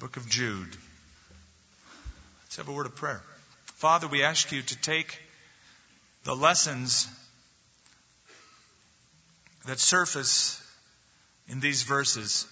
[0.00, 0.76] Book of Jude.
[2.44, 3.20] Let's have a word of prayer.
[3.66, 5.20] Father, we ask you to take
[6.24, 7.06] the lessons
[9.66, 10.58] that surface
[11.48, 12.46] in these verses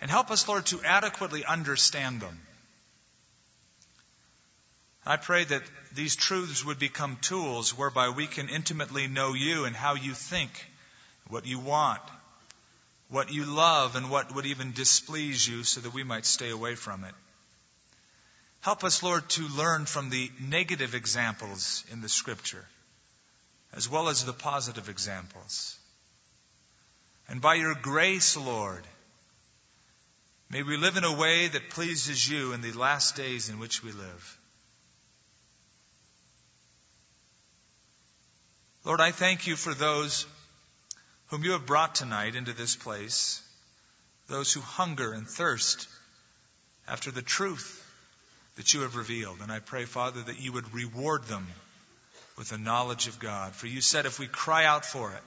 [0.00, 2.40] and help us, Lord, to adequately understand them.
[5.04, 5.62] I pray that
[5.94, 10.50] these truths would become tools whereby we can intimately know you and how you think,
[11.28, 12.00] what you want,
[13.10, 16.74] what you love, and what would even displease you so that we might stay away
[16.74, 17.14] from it.
[18.60, 22.66] Help us, Lord, to learn from the negative examples in the Scripture,
[23.74, 25.76] as well as the positive examples.
[27.28, 28.84] And by your grace, Lord,
[30.50, 33.82] may we live in a way that pleases you in the last days in which
[33.82, 34.38] we live.
[38.84, 40.26] Lord, I thank you for those
[41.28, 43.42] whom you have brought tonight into this place,
[44.28, 45.88] those who hunger and thirst
[46.86, 47.84] after the truth
[48.56, 49.38] that you have revealed.
[49.40, 51.46] And I pray, Father, that you would reward them
[52.36, 53.52] with the knowledge of God.
[53.52, 55.22] For you said if we cry out for it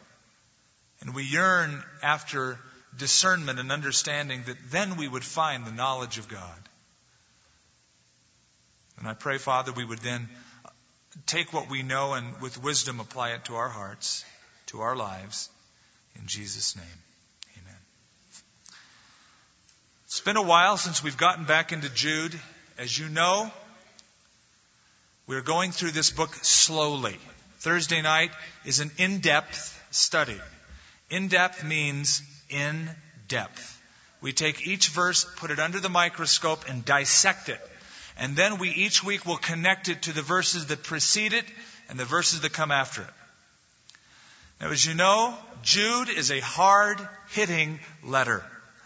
[1.02, 2.59] and we yearn after
[2.97, 6.69] discernment and understanding, that then we would find the knowledge of God.
[8.97, 10.29] And I pray, Father, we would then
[11.25, 14.25] take what we know and with wisdom apply it to our hearts,
[14.67, 15.49] to our lives.
[16.15, 16.85] In Jesus' name,
[17.57, 17.79] amen.
[20.05, 22.39] It's been a while since we've gotten back into Jude.
[22.77, 23.51] As you know,
[25.27, 27.17] we're going through this book slowly.
[27.59, 28.31] Thursday night
[28.65, 30.39] is an in depth study.
[31.09, 32.89] In depth means in
[33.27, 33.79] depth.
[34.21, 37.59] We take each verse, put it under the microscope, and dissect it.
[38.17, 41.45] And then we each week will connect it to the verses that precede it
[41.89, 43.09] and the verses that come after it.
[44.61, 48.43] Now, as you know, Jude is a hard hitting letter.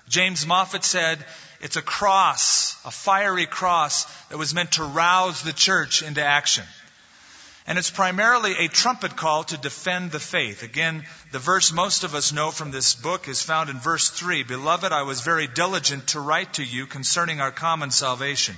[0.08, 1.20] James Moffatt said
[1.60, 6.64] it's a cross, a fiery cross that was meant to rouse the church into action.
[7.68, 10.64] And it's primarily a trumpet call to defend the faith.
[10.64, 14.44] Again, the verse most of us know from this book is found in verse 3
[14.44, 18.56] Beloved, I was very diligent to write to you concerning our common salvation.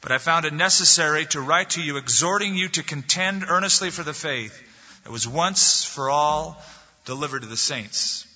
[0.00, 4.02] But I found it necessary to write to you, exhorting you to contend earnestly for
[4.02, 4.60] the faith
[5.06, 6.60] that was once for all
[7.04, 8.26] delivered to the saints.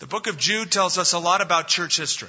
[0.00, 2.28] The book of Jude tells us a lot about church history.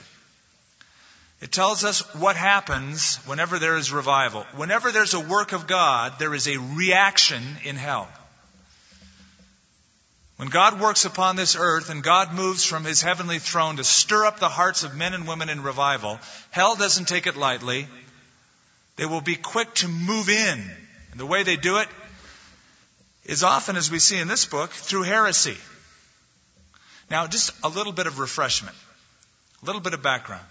[1.41, 4.45] It tells us what happens whenever there is revival.
[4.55, 8.07] Whenever there's a work of God, there is a reaction in hell.
[10.37, 14.27] When God works upon this earth and God moves from his heavenly throne to stir
[14.27, 16.19] up the hearts of men and women in revival,
[16.51, 17.87] hell doesn't take it lightly.
[18.97, 20.63] They will be quick to move in.
[21.09, 21.87] And the way they do it
[23.25, 25.57] is often, as we see in this book, through heresy.
[27.09, 28.75] Now, just a little bit of refreshment,
[29.61, 30.45] a little bit of background.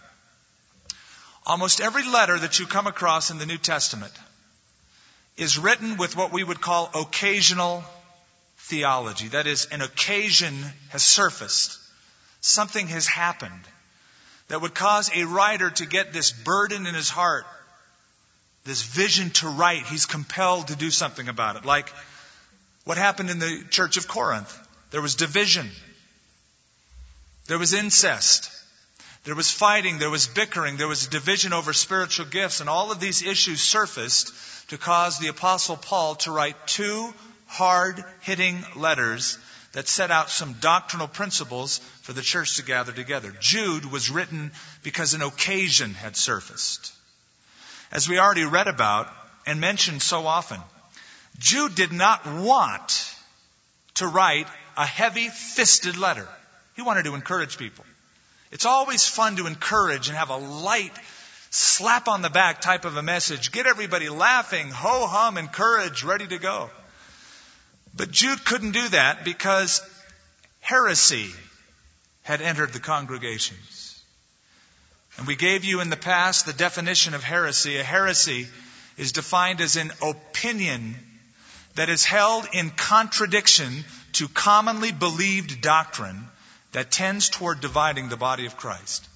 [1.45, 4.13] Almost every letter that you come across in the New Testament
[5.37, 7.83] is written with what we would call occasional
[8.59, 9.29] theology.
[9.29, 10.55] That is, an occasion
[10.91, 11.79] has surfaced.
[12.41, 13.65] Something has happened
[14.49, 17.45] that would cause a writer to get this burden in his heart
[18.65, 19.87] this vision to write.
[19.87, 21.65] He's compelled to do something about it.
[21.65, 21.93] Like
[22.85, 24.59] what happened in the church of Corinth.
[24.91, 25.69] There was division.
[27.47, 28.51] There was incest.
[29.25, 29.99] There was fighting.
[29.99, 30.77] There was bickering.
[30.77, 32.61] There was division over spiritual gifts.
[32.61, 34.33] And all of these issues surfaced
[34.69, 37.13] to cause the apostle Paul to write two
[37.47, 39.39] hard hitting letters
[39.73, 43.33] that set out some doctrinal principles for the church to gather together.
[43.41, 46.93] Jude was written because an occasion had surfaced
[47.93, 49.09] as we already read about
[49.47, 50.59] and mentioned so often.
[51.39, 53.15] Jude did not want
[53.95, 56.29] to write a heavy fisted letter.
[56.77, 57.85] He wanted to encourage people.
[58.51, 60.93] It's always fun to encourage and have a light,
[61.51, 63.53] slap on the back type of a message.
[63.53, 66.71] Get everybody laughing, ho hum, encourage, ready to go.
[67.95, 69.83] But Jude couldn't do that because
[70.61, 71.31] heresy
[72.23, 74.01] had entered the congregations.
[75.19, 77.79] And we gave you in the past the definition of heresy.
[77.79, 78.47] A heresy
[78.97, 80.95] is defined as an opinion
[81.75, 83.85] that is held in contradiction
[84.15, 86.27] to commonly believed doctrine
[86.73, 89.09] that tends toward dividing the body of Christ.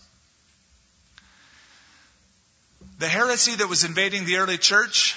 [2.99, 5.15] The heresy that was invading the early church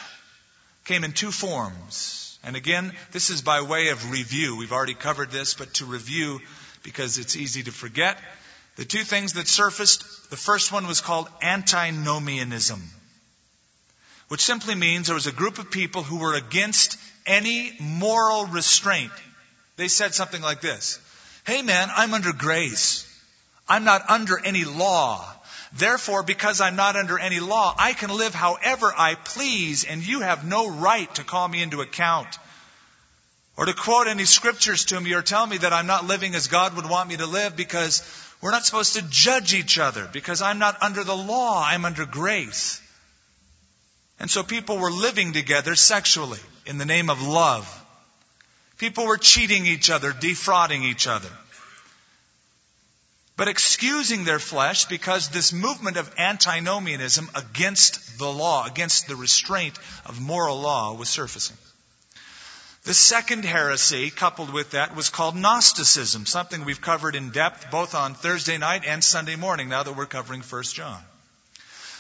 [0.86, 2.38] came in two forms.
[2.44, 4.57] And again, this is by way of review.
[4.57, 6.39] We've already covered this, but to review
[6.83, 8.18] because it's easy to forget.
[8.75, 12.81] The two things that surfaced, the first one was called antinomianism,
[14.30, 16.97] which simply means there was a group of people who were against
[17.30, 19.12] any moral restraint.
[19.78, 21.00] They said something like this
[21.46, 23.06] Hey man, I'm under grace.
[23.68, 25.26] I'm not under any law.
[25.74, 30.22] Therefore, because I'm not under any law, I can live however I please, and you
[30.22, 32.40] have no right to call me into account.
[33.56, 36.48] Or to quote any scriptures to me or tell me that I'm not living as
[36.48, 38.02] God would want me to live because
[38.42, 42.06] we're not supposed to judge each other because I'm not under the law, I'm under
[42.06, 42.82] grace.
[44.19, 47.66] And so people were living together sexually in the name of love.
[48.77, 51.30] People were cheating each other, defrauding each other.
[53.38, 59.77] But excusing their flesh because this movement of antinomianism against the law, against the restraint
[60.06, 61.56] of moral law was surfacing.
[62.83, 67.95] The second heresy, coupled with that, was called Gnosticism, something we've covered in depth both
[67.95, 71.01] on Thursday night and Sunday morning now that we're covering 1 John.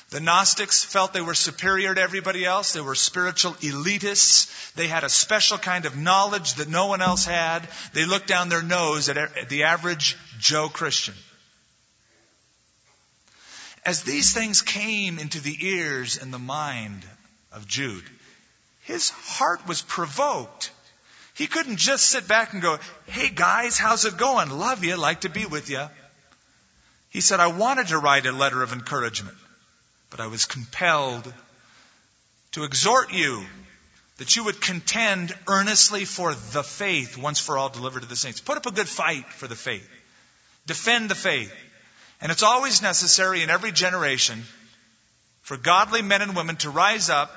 [0.09, 2.73] The Gnostics felt they were superior to everybody else.
[2.73, 4.73] They were spiritual elitists.
[4.73, 7.67] They had a special kind of knowledge that no one else had.
[7.93, 11.13] They looked down their nose at the average Joe Christian.
[13.85, 17.05] As these things came into the ears and the mind
[17.51, 18.03] of Jude,
[18.81, 20.71] his heart was provoked.
[21.35, 24.49] He couldn't just sit back and go, Hey guys, how's it going?
[24.49, 25.87] Love you, like to be with you.
[27.09, 29.37] He said, I wanted to write a letter of encouragement.
[30.09, 31.31] But I was compelled
[32.51, 33.43] to exhort you
[34.17, 38.41] that you would contend earnestly for the faith once for all delivered to the saints.
[38.41, 39.87] Put up a good fight for the faith.
[40.65, 41.53] Defend the faith.
[42.21, 44.43] And it's always necessary in every generation
[45.41, 47.31] for godly men and women to rise up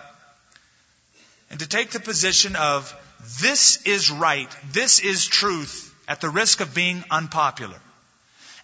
[1.50, 2.92] and to take the position of
[3.40, 7.78] this is right, this is truth, at the risk of being unpopular,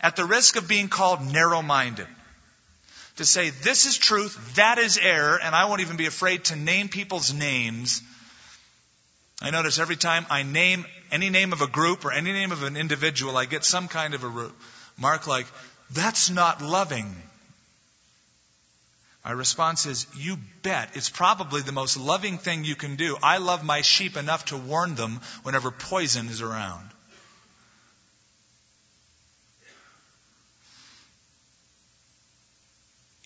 [0.01, 2.09] at the risk of being called narrow minded,
[3.19, 6.57] to say this is truth, that is error, and I won't even be afraid to
[6.57, 8.03] name people's names.
[9.41, 12.63] I notice every time I name any name of a group or any name of
[12.63, 14.53] an individual, I get some kind of a
[14.99, 15.47] remark like,
[15.91, 17.15] that's not loving.
[19.25, 20.91] My response is, you bet.
[20.95, 23.17] It's probably the most loving thing you can do.
[23.23, 26.89] I love my sheep enough to warn them whenever poison is around.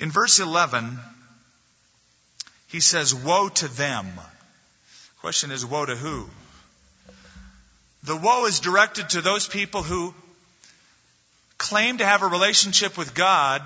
[0.03, 0.99] In verse 11,
[2.67, 4.09] he says, Woe to them.
[5.21, 6.29] Question is, woe to who?
[8.03, 10.13] The woe is directed to those people who
[11.57, 13.63] claim to have a relationship with God,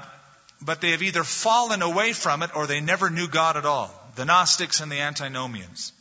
[0.61, 3.91] but they have either fallen away from it or they never knew God at all.
[4.17, 5.95] The Gnostics and the Antinomians.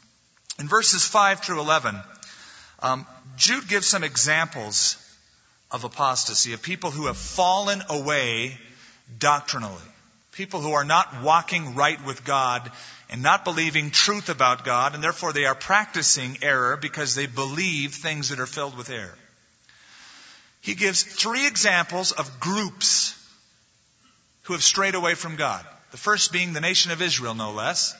[0.60, 1.96] In verses 5 through 11,
[2.80, 3.08] um,
[3.38, 4.98] Jude gives some examples
[5.72, 8.58] of apostasy, of people who have fallen away
[9.18, 9.95] doctrinally.
[10.36, 12.70] People who are not walking right with God
[13.10, 17.94] and not believing truth about God, and therefore they are practicing error because they believe
[17.94, 19.18] things that are filled with error.
[20.60, 23.18] He gives three examples of groups
[24.44, 25.66] who have strayed away from God.
[25.92, 27.96] The first being the nation of Israel, no less.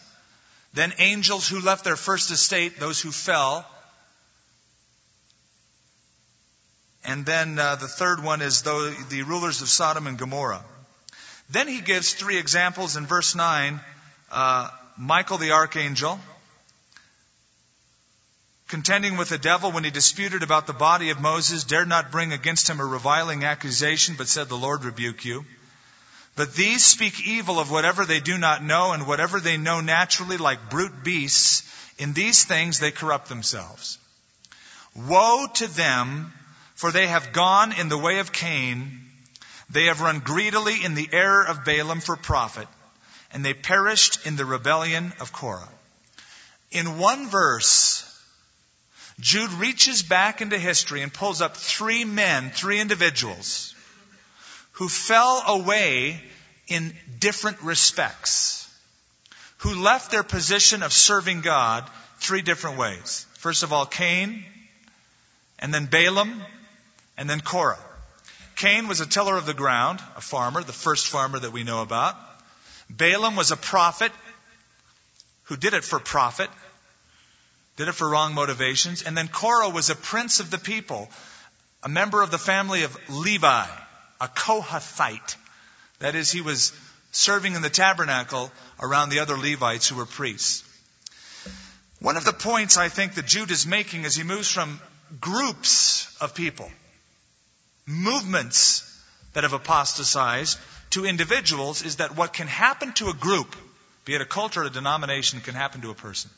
[0.74, 3.66] Then angels who left their first estate, those who fell.
[7.06, 10.66] And then uh, the third one is the, the rulers of Sodom and Gomorrah.
[11.50, 13.80] Then he gives three examples in verse 9
[14.32, 16.20] uh, Michael the archangel,
[18.68, 22.34] contending with the devil when he disputed about the body of Moses, dared not bring
[22.34, 25.46] against him a reviling accusation, but said, The Lord rebuke you.
[26.36, 30.38] But these speak evil of whatever they do not know, and whatever they know naturally,
[30.38, 31.64] like brute beasts,
[31.98, 33.98] in these things they corrupt themselves.
[34.96, 36.34] Woe to them,
[36.76, 39.05] for they have gone in the way of Cain
[39.70, 42.68] they have run greedily in the error of Balaam for profit,
[43.32, 45.70] and they perished in the rebellion of Korah.
[46.72, 48.02] In one verse,
[49.20, 53.74] Jude reaches back into history and pulls up three men, three individuals,
[54.74, 56.22] who fell away
[56.68, 58.70] in different respects,
[59.58, 63.26] who left their position of serving God three different ways.
[63.36, 64.44] First of all, Cain,
[65.60, 66.42] and then Balaam,
[67.18, 67.80] and then Korah.
[68.56, 71.82] Cain was a tiller of the ground, a farmer, the first farmer that we know
[71.82, 72.16] about.
[72.90, 74.12] Balaam was a prophet
[75.44, 76.50] who did it for profit,
[77.76, 79.04] did it for wrong motivations.
[79.04, 81.10] And then Korah was a prince of the people,
[81.84, 83.66] a member of the family of Levi,
[84.22, 85.36] a Kohathite.
[86.00, 86.72] That is, he was
[87.12, 90.64] serving in the tabernacle around the other Levites who were priests.
[92.00, 94.80] One of the points I think that Jude is making as he moves from
[95.20, 96.70] groups of people
[97.86, 98.92] movements
[99.34, 100.58] that have apostatized
[100.92, 103.56] to individuals is that what can happen to a group,
[104.06, 106.32] be it a culture or a denomination, can happen to a person.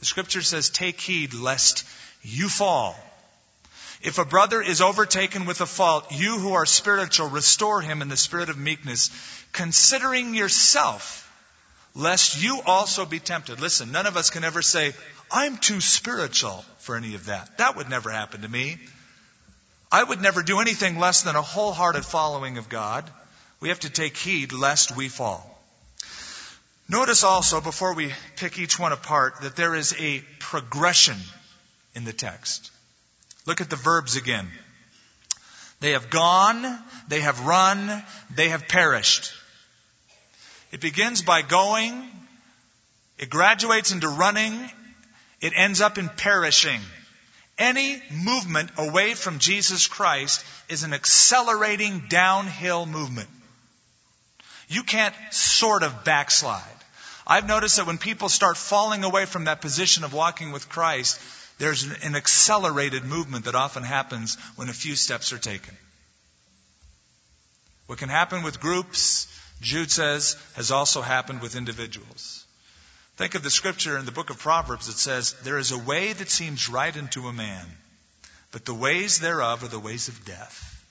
[0.00, 1.84] The scripture says, take heed lest
[2.22, 2.96] you fall.
[4.00, 8.08] If a brother is overtaken with a fault, you who are spiritual, restore him in
[8.08, 9.10] the spirit of meekness,
[9.52, 11.24] considering yourself,
[11.96, 13.60] lest you also be tempted.
[13.60, 14.92] Listen, none of us can ever say,
[15.32, 17.58] I'm too spiritual for any of that.
[17.58, 18.78] That would never happen to me.
[19.90, 23.10] I would never do anything less than a wholehearted following of God.
[23.60, 25.58] We have to take heed lest we fall.
[26.88, 31.16] Notice also, before we pick each one apart, that there is a progression
[31.94, 32.70] in the text.
[33.46, 34.48] Look at the verbs again.
[35.80, 36.78] They have gone,
[37.08, 38.02] they have run,
[38.34, 39.32] they have perished.
[40.72, 42.02] It begins by going,
[43.18, 44.52] it graduates into running,
[45.40, 46.80] it ends up in perishing.
[47.58, 53.28] Any movement away from Jesus Christ is an accelerating downhill movement.
[54.68, 56.62] You can't sort of backslide.
[57.26, 61.20] I've noticed that when people start falling away from that position of walking with Christ,
[61.58, 65.76] there's an accelerated movement that often happens when a few steps are taken.
[67.86, 69.26] What can happen with groups,
[69.60, 72.37] Jude says, has also happened with individuals.
[73.18, 76.12] Think of the scripture in the book of Proverbs that says, There is a way
[76.12, 77.66] that seems right unto a man,
[78.52, 80.86] but the ways thereof are the ways of death.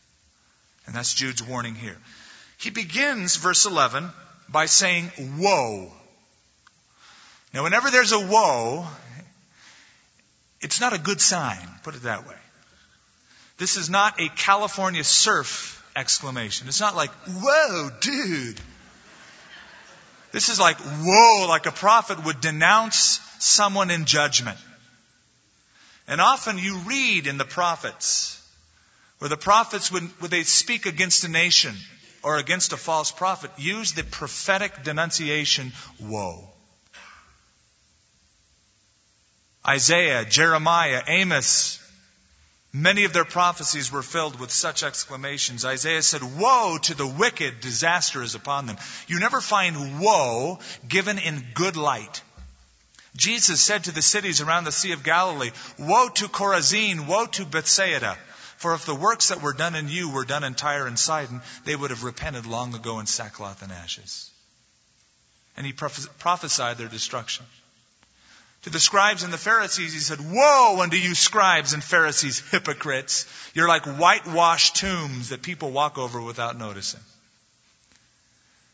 [0.86, 1.96] And that's Jude's warning here.
[2.58, 4.10] He begins verse 11
[4.50, 5.90] by saying, Woe.
[7.54, 8.86] Now, whenever there's a woe,
[10.60, 12.36] it's not a good sign, put it that way.
[13.58, 16.68] This is not a California surf exclamation.
[16.68, 18.60] It's not like, whoa, dude.
[20.38, 24.60] This is like, whoa, like a prophet would denounce someone in judgment.
[26.08, 28.40] And often you read in the prophets
[29.18, 31.74] where the prophets, when, when they speak against a nation
[32.22, 36.48] or against a false prophet, use the prophetic denunciation, woe.
[39.68, 41.80] Isaiah, Jeremiah, Amos,
[42.82, 45.66] many of their prophecies were filled with such exclamations.
[45.66, 48.78] Isaiah said, Woe to the wicked, disaster is upon them.
[49.08, 52.22] You never find woe given in good light.
[53.16, 57.46] Jesus said to the cities around the Sea of Galilee, Woe to Chorazin, woe to
[57.46, 58.18] Bethsaida.
[58.58, 61.42] For if the works that were done in you were done in Tyre and Sidon,
[61.66, 64.32] they would have repented long ago in sackcloth and ashes.
[65.56, 67.46] And he prophesied their destruction.
[68.64, 73.26] To the scribes and the Pharisees, he said, Woe unto you, scribes and Pharisees, hypocrites!
[73.54, 77.00] You're like whitewashed tombs that people walk over without noticing.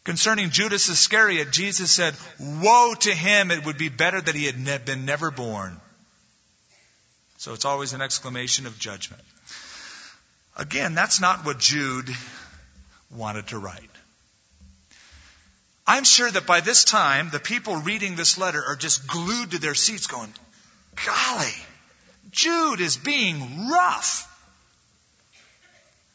[0.03, 3.51] Concerning Judas Iscariot, Jesus said, Woe to him!
[3.51, 5.79] It would be better that he had been never born.
[7.37, 9.21] So it's always an exclamation of judgment.
[10.55, 12.09] Again, that's not what Jude
[13.11, 13.92] wanted to write.
[15.85, 19.59] I'm sure that by this time, the people reading this letter are just glued to
[19.59, 20.33] their seats going,
[21.05, 21.53] golly,
[22.31, 24.29] Jude is being rough.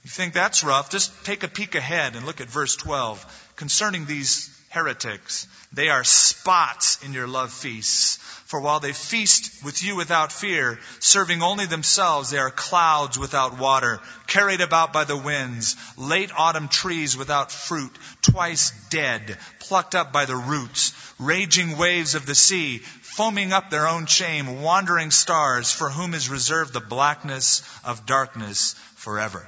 [0.09, 0.89] You think that's rough?
[0.89, 3.53] Just take a peek ahead and look at verse 12.
[3.57, 8.17] Concerning these heretics, they are spots in your love feasts.
[8.47, 13.59] For while they feast with you without fear, serving only themselves, they are clouds without
[13.59, 20.11] water, carried about by the winds, late autumn trees without fruit, twice dead, plucked up
[20.11, 25.71] by the roots, raging waves of the sea, foaming up their own shame, wandering stars,
[25.71, 29.47] for whom is reserved the blackness of darkness forever.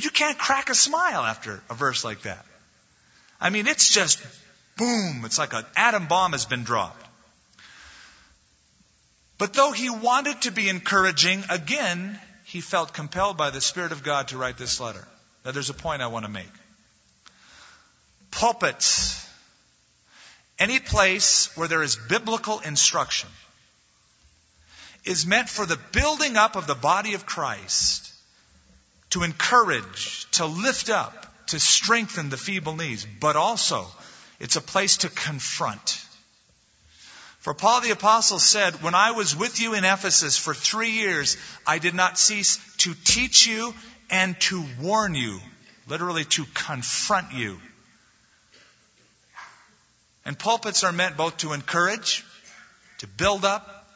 [0.00, 2.46] You can't crack a smile after a verse like that.
[3.38, 4.18] I mean, it's just
[4.76, 5.24] boom.
[5.26, 7.06] It's like an atom bomb has been dropped.
[9.36, 14.02] But though he wanted to be encouraging, again, he felt compelled by the Spirit of
[14.02, 15.06] God to write this letter.
[15.44, 16.52] Now, there's a point I want to make.
[18.30, 19.26] Pulpits,
[20.58, 23.28] any place where there is biblical instruction,
[25.04, 28.09] is meant for the building up of the body of Christ
[29.10, 33.86] to encourage, to lift up, to strengthen the feeble knees, but also
[34.38, 36.04] it's a place to confront.
[37.40, 41.36] For Paul the Apostle said, When I was with you in Ephesus for three years,
[41.66, 43.74] I did not cease to teach you
[44.10, 45.40] and to warn you,
[45.88, 47.58] literally to confront you.
[50.24, 52.24] And pulpits are meant both to encourage,
[52.98, 53.86] to build up,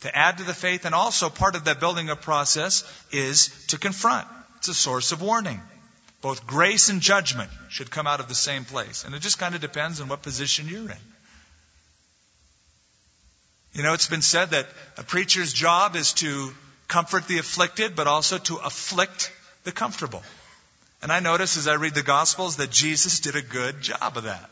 [0.00, 3.78] to add to the faith, and also part of that building up process is to
[3.78, 4.26] confront.
[4.58, 5.60] It's a source of warning.
[6.20, 9.04] Both grace and judgment should come out of the same place.
[9.04, 11.04] And it just kind of depends on what position you're in.
[13.72, 16.52] You know, it's been said that a preacher's job is to
[16.88, 19.30] comfort the afflicted, but also to afflict
[19.62, 20.22] the comfortable.
[21.02, 24.24] And I notice as I read the Gospels that Jesus did a good job of
[24.24, 24.50] that.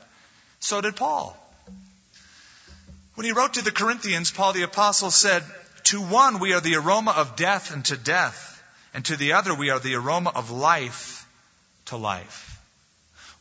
[0.61, 1.37] So did Paul.
[3.17, 5.43] When he wrote to the Corinthians, Paul the Apostle said,
[5.85, 8.56] To one we are the aroma of death unto death,
[8.97, 11.29] and to the other we are the aroma of life
[11.85, 12.59] to life.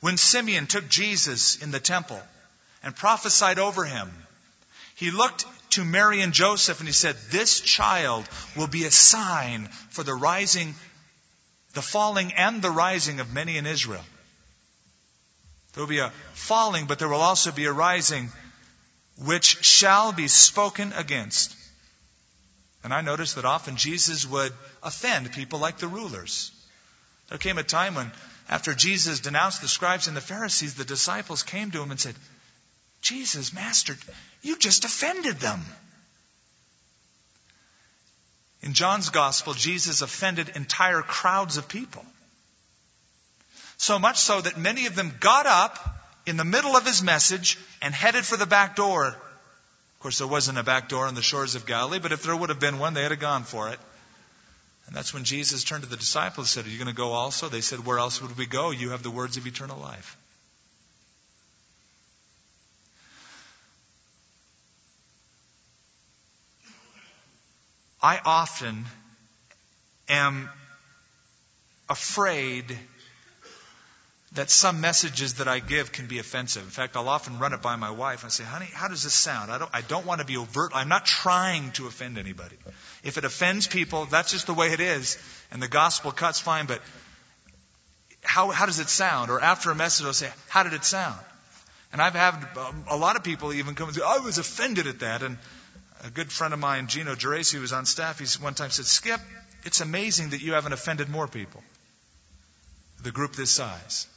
[0.02, 2.22] When Simeon took Jesus in the temple
[2.84, 4.12] and prophesied over him,
[4.98, 9.70] he looked to Mary and Joseph and he said, This child will be a sign
[9.92, 10.76] for the rising,
[11.74, 14.04] the falling and the rising of many in Israel.
[15.72, 18.30] There will be a falling, but there will also be a rising
[19.24, 21.56] which shall be spoken against.
[22.86, 26.52] And I noticed that often Jesus would offend people like the rulers.
[27.30, 28.12] There came a time when,
[28.48, 32.14] after Jesus denounced the scribes and the Pharisees, the disciples came to him and said,
[33.02, 33.98] Jesus, Master,
[34.44, 35.66] you just offended them.
[38.62, 42.06] In John's Gospel, Jesus offended entire crowds of people.
[43.78, 45.80] So much so that many of them got up
[46.28, 49.16] in the middle of his message and headed for the back door.
[50.06, 52.50] Course, there wasn't a back door on the shores of Galilee, but if there would
[52.50, 53.80] have been one, they'd have gone for it.
[54.86, 57.14] And that's when Jesus turned to the disciples and said, Are you going to go
[57.14, 57.50] also?
[57.50, 58.70] They said, Where else would we go?
[58.70, 60.16] You have the words of eternal life.
[68.00, 68.86] I often
[70.08, 70.52] am
[71.90, 72.78] afraid
[74.36, 76.64] that some messages that I give can be offensive.
[76.64, 79.14] In fact, I'll often run it by my wife and say, honey, how does this
[79.14, 79.52] sound?
[79.52, 80.72] I don't, I don't want to be overt.
[80.76, 82.58] I'm not trying to offend anybody.
[83.04, 85.18] If it offends people, that's just the way it is.
[85.52, 86.82] And the gospel cuts fine, but
[88.24, 89.32] how, how does it sound?
[89.32, 91.20] Or after a message, I'll say, how did it sound?
[91.94, 94.88] And I've had um, a lot of people even come and say, I was offended
[94.88, 95.24] at that.
[95.24, 95.38] And
[96.04, 98.86] a good friend of mine, Gino Geraci, who was on staff, he one time said,
[98.86, 99.22] Skip,
[99.64, 101.64] it's amazing that you haven't offended more people.
[103.02, 104.08] The group this size.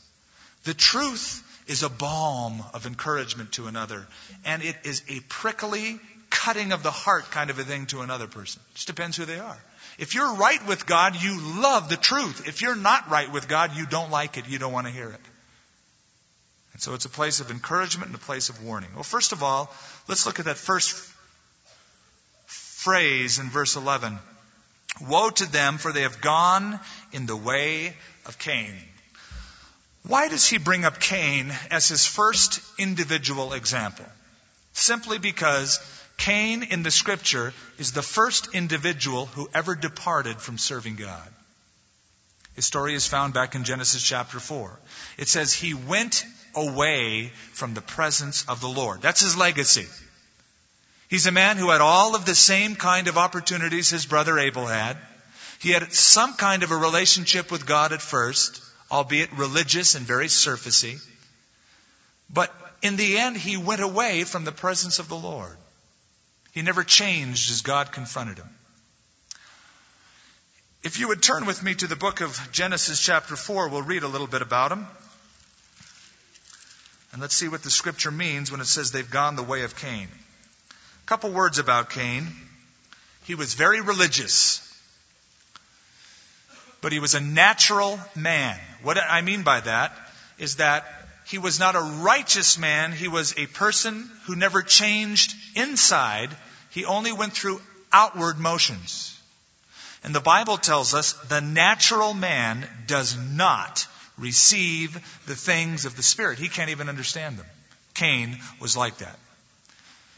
[0.65, 4.07] The truth is a balm of encouragement to another,
[4.45, 6.01] and it is a prickly,
[6.31, 8.61] cutting of the heart kind of a thing to another person.
[8.71, 9.59] It just depends who they are.
[9.99, 12.47] If you're right with God, you love the truth.
[12.47, 14.49] If you're not right with God, you don't like it.
[14.49, 15.21] You don't want to hear it.
[16.73, 18.91] And so it's a place of encouragement and a place of warning.
[18.95, 19.73] Well, first of all,
[20.07, 20.95] let's look at that first
[22.47, 24.17] phrase in verse 11.
[25.09, 26.79] Woe to them, for they have gone
[27.13, 28.73] in the way of Cain.
[30.09, 34.07] Why does he bring up Cain as his first individual example?
[34.73, 35.81] Simply because
[36.17, 41.29] Cain in the scripture is the first individual who ever departed from serving God.
[42.55, 44.81] His story is found back in Genesis chapter 4.
[45.19, 49.03] It says he went away from the presence of the Lord.
[49.03, 49.87] That's his legacy.
[51.11, 54.67] He's a man who had all of the same kind of opportunities his brother Abel
[54.67, 54.97] had.
[55.61, 60.27] He had some kind of a relationship with God at first albeit religious and very
[60.27, 60.99] surfacey.
[62.31, 65.57] But in the end, he went away from the presence of the Lord.
[66.53, 68.49] He never changed as God confronted him.
[70.83, 74.05] If you would turn with me to the book of Genesis, chapter 4, we'll read
[74.05, 74.87] a little bit about him.
[77.13, 79.77] And let's see what the scripture means when it says they've gone the way of
[79.77, 80.09] Cain.
[80.09, 82.29] A couple words about Cain.
[83.25, 84.68] He was very religious
[86.81, 88.59] but he was a natural man.
[88.83, 89.93] What I mean by that
[90.39, 90.85] is that
[91.27, 92.93] he was not a righteous man.
[92.93, 96.31] He was a person who never changed inside.
[96.71, 97.61] He only went through
[97.93, 99.15] outward motions.
[100.05, 103.87] And the Bible tells us the natural man does not
[104.17, 104.95] receive
[105.27, 106.39] the things of the Spirit.
[106.39, 107.47] He can't even understand them.
[107.95, 109.19] Cain was like that.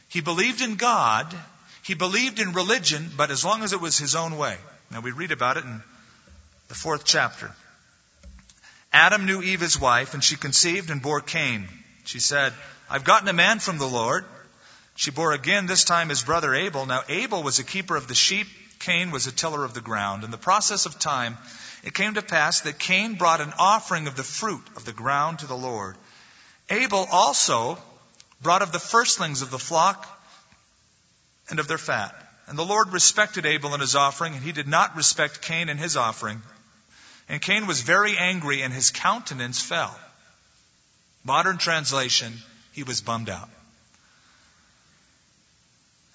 [0.09, 1.35] He believed in God.
[1.83, 4.57] He believed in religion, but as long as it was his own way.
[4.91, 5.83] Now we read about it in
[6.71, 7.51] the fourth chapter.
[8.93, 11.67] Adam knew Eve, his wife, and she conceived and bore Cain.
[12.05, 12.53] She said,
[12.89, 14.25] I've gotten a man from the Lord.
[14.95, 16.87] She bore again, this time his brother Abel.
[16.87, 18.47] Now, Abel was a keeper of the sheep,
[18.79, 20.23] Cain was a tiller of the ground.
[20.23, 21.37] In the process of time,
[21.83, 25.41] it came to pass that Cain brought an offering of the fruit of the ground
[25.41, 25.97] to the Lord.
[26.69, 27.79] Abel also
[28.43, 30.07] brought of the firstlings of the flock
[31.51, 32.15] and of their fat.
[32.47, 35.79] And the Lord respected Abel and his offering, and he did not respect Cain and
[35.79, 36.43] his offering.
[37.31, 39.97] And Cain was very angry, and his countenance fell.
[41.23, 42.33] Modern translation,
[42.73, 43.49] he was bummed out.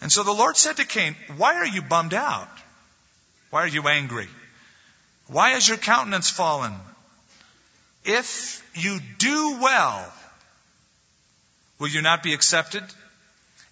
[0.01, 2.49] And so the Lord said to Cain, Why are you bummed out?
[3.49, 4.27] Why are you angry?
[5.27, 6.73] Why has your countenance fallen?
[8.03, 10.13] If you do well,
[11.79, 12.83] will you not be accepted?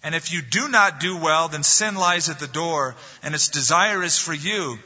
[0.02, 3.48] And if you do not do well, then sin lies at the door, and its
[3.48, 4.78] desire is for you,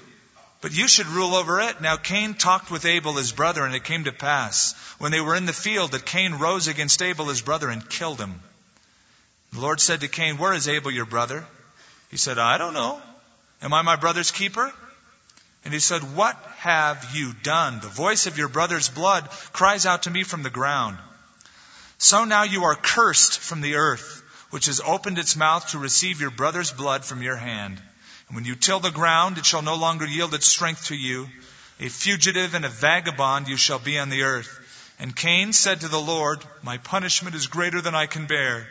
[0.60, 1.80] but you should rule over it.
[1.80, 5.36] Now Cain talked with Abel his brother, and it came to pass, when they were
[5.36, 8.40] in the field, that Cain rose against Abel his brother and killed him.
[9.52, 11.46] The Lord said to Cain, Where is Abel your brother?
[12.10, 13.00] He said, I don't know.
[13.62, 14.72] Am I my brother's keeper?
[15.64, 17.80] And he said, What have you done?
[17.80, 20.98] The voice of your brother's blood cries out to me from the ground.
[21.98, 26.20] So now you are cursed from the earth, which has opened its mouth to receive
[26.20, 27.80] your brother's blood from your hand.
[28.28, 31.28] And when you till the ground, it shall no longer yield its strength to you.
[31.80, 34.94] A fugitive and a vagabond you shall be on the earth.
[34.98, 38.66] And Cain said to the Lord, My punishment is greater than I can bear.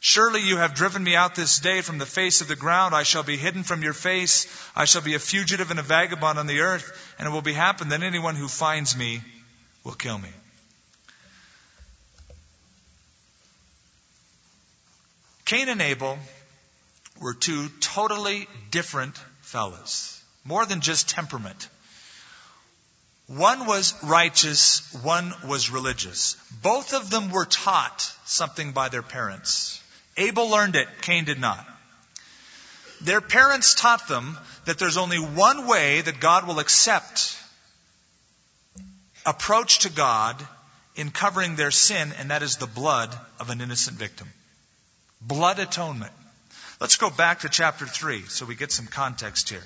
[0.00, 2.92] Surely you have driven me out this day from the face of the ground.
[2.92, 4.48] I shall be hidden from your face.
[4.74, 7.14] I shall be a fugitive and a vagabond on the earth.
[7.18, 9.22] And it will be happen that anyone who finds me
[9.84, 10.30] will kill me.
[15.44, 16.18] Cain and Abel
[17.22, 20.20] were two totally different fellows.
[20.44, 21.68] More than just temperament.
[23.28, 26.36] One was righteous, one was religious.
[26.62, 29.80] Both of them were taught something by their parents.
[30.16, 31.66] Abel learned it, Cain did not.
[33.00, 37.38] Their parents taught them that there's only one way that God will accept
[39.24, 40.46] approach to God
[40.94, 44.28] in covering their sin, and that is the blood of an innocent victim.
[45.20, 46.12] Blood atonement.
[46.82, 49.62] Let's go back to chapter 3 so we get some context here.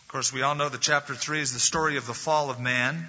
[0.00, 2.58] Of course, we all know that chapter 3 is the story of the fall of
[2.58, 3.06] man.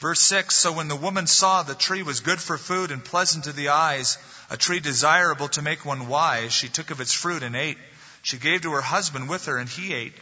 [0.00, 3.44] Verse 6 So when the woman saw the tree was good for food and pleasant
[3.44, 4.16] to the eyes,
[4.48, 7.76] a tree desirable to make one wise, she took of its fruit and ate.
[8.22, 10.16] She gave to her husband with her, and he ate.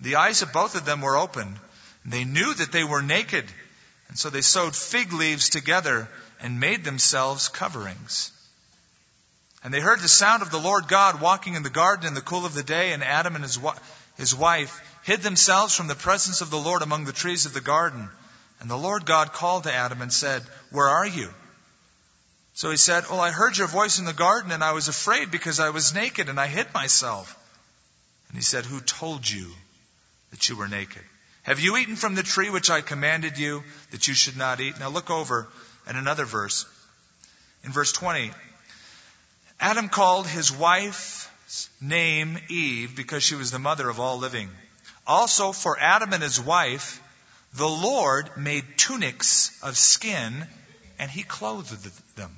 [0.00, 1.60] The eyes of both of them were opened.
[2.04, 3.44] And they knew that they were naked,
[4.08, 6.08] and so they sewed fig leaves together
[6.40, 8.32] and made themselves coverings.
[9.62, 12.20] And they heard the sound of the Lord God walking in the garden in the
[12.20, 13.58] cool of the day, and Adam and his,
[14.16, 17.60] his wife hid themselves from the presence of the Lord among the trees of the
[17.60, 18.08] garden.
[18.60, 21.28] And the Lord God called to Adam and said, Where are you?
[22.54, 25.30] So he said, Well, I heard your voice in the garden, and I was afraid
[25.30, 27.36] because I was naked, and I hid myself.
[28.28, 29.50] And he said, Who told you
[30.30, 31.02] that you were naked?
[31.48, 34.78] Have you eaten from the tree which I commanded you that you should not eat?
[34.78, 35.48] Now look over
[35.86, 36.66] at another verse.
[37.64, 38.32] In verse 20,
[39.58, 44.50] Adam called his wife's name Eve because she was the mother of all living.
[45.06, 47.00] Also, for Adam and his wife,
[47.54, 50.46] the Lord made tunics of skin
[50.98, 52.36] and he clothed them.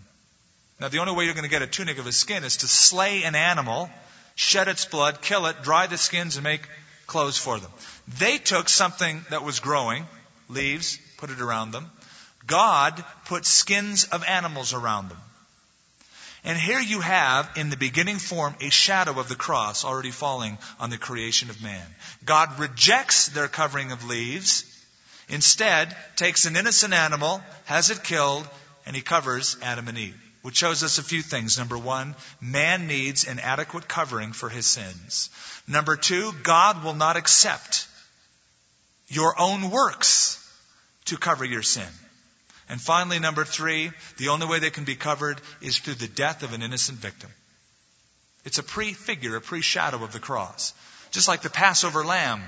[0.78, 2.68] Now, the only way you're going to get a tunic of a skin is to
[2.68, 3.90] slay an animal,
[4.36, 6.62] shed its blood, kill it, dry the skins, and make
[7.10, 7.70] clothes for them.
[8.18, 10.06] They took something that was growing,
[10.48, 11.90] leaves, put it around them.
[12.46, 15.18] God put skins of animals around them.
[16.42, 20.56] And here you have, in the beginning form, a shadow of the cross already falling
[20.78, 21.86] on the creation of man.
[22.24, 24.64] God rejects their covering of leaves
[25.30, 28.46] Instead, takes an innocent animal, has it killed,
[28.84, 30.29] and he covers Adam and Eve.
[30.42, 31.58] Which shows us a few things.
[31.58, 35.28] Number one, man needs an adequate covering for his sins.
[35.68, 37.86] Number two, God will not accept
[39.08, 40.38] your own works
[41.06, 41.88] to cover your sin.
[42.70, 46.42] And finally, number three, the only way they can be covered is through the death
[46.42, 47.30] of an innocent victim.
[48.44, 50.72] It's a prefigure, a pre-shadow of the cross.
[51.10, 52.42] Just like the Passover lamb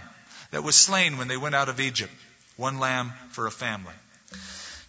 [0.53, 2.13] that was slain when they went out of Egypt.
[2.57, 3.95] One lamb for a family.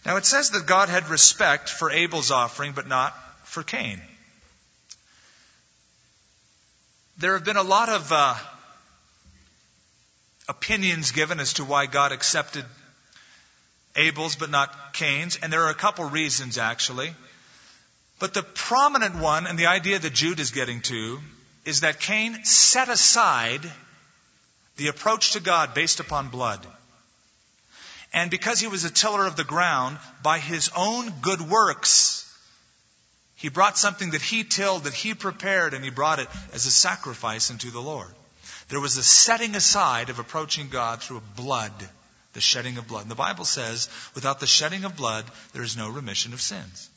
[0.04, 3.14] Now it says that God had respect for Abel's offering, but not
[3.44, 4.00] for Cain.
[7.16, 8.34] There have been a lot of uh,
[10.48, 12.64] opinions given as to why God accepted
[13.96, 17.14] Abel's but not Cain's, and there are a couple reasons actually.
[18.18, 21.20] But the prominent one, and the idea that Jude is getting to,
[21.64, 23.70] is that Cain set aside
[24.76, 26.66] the approach to God based upon blood.
[28.14, 32.32] And because he was a tiller of the ground, by his own good works,
[33.34, 36.70] he brought something that he tilled, that he prepared, and he brought it as a
[36.70, 38.14] sacrifice unto the Lord.
[38.68, 41.72] There was a setting aside of approaching God through blood,
[42.34, 43.02] the shedding of blood.
[43.02, 46.88] And the Bible says, without the shedding of blood, there is no remission of sins.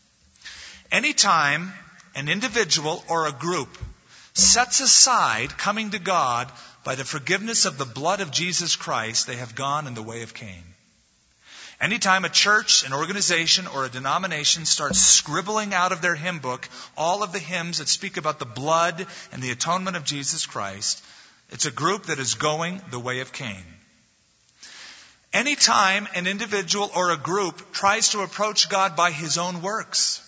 [0.91, 1.73] Anytime
[2.15, 3.75] an individual or a group
[4.33, 6.51] sets aside coming to God
[6.83, 10.21] by the forgiveness of the blood of Jesus Christ, they have gone in the way
[10.21, 10.63] of Cain.
[11.79, 16.67] Anytime a church, an organization, or a denomination starts scribbling out of their hymn book
[16.97, 21.03] all of the hymns that speak about the blood and the atonement of Jesus Christ,
[21.51, 23.63] it's a group that is going the way of Cain.
[25.33, 30.23] Anytime an individual or a group tries to approach God by his own works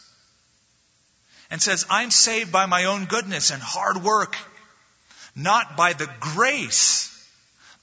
[1.50, 4.36] and says, I'm saved by my own goodness and hard work,
[5.36, 7.08] not by the grace,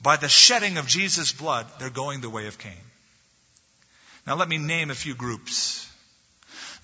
[0.00, 2.72] by the shedding of Jesus' blood, they're going the way of Cain.
[4.26, 5.88] Now let me name a few groups.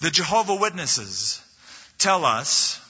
[0.01, 1.41] The Jehovah Witnesses
[1.99, 2.81] tell us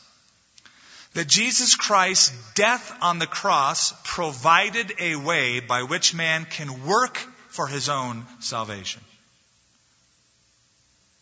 [1.15, 7.17] that Jesus Christ's death on the cross provided a way by which man can work
[7.49, 9.03] for his own salvation.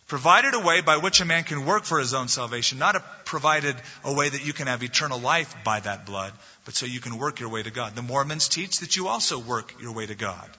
[0.07, 3.01] Provided a way by which a man can work for his own salvation, not a,
[3.25, 6.33] provided a way that you can have eternal life by that blood,
[6.65, 7.95] but so you can work your way to God.
[7.95, 10.51] The Mormons teach that you also work your way to God.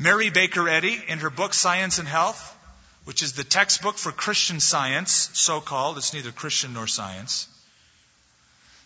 [0.00, 2.56] Mary Baker Eddy, in her book Science and Health,
[3.04, 7.46] which is the textbook for Christian science, so called, it's neither Christian nor science,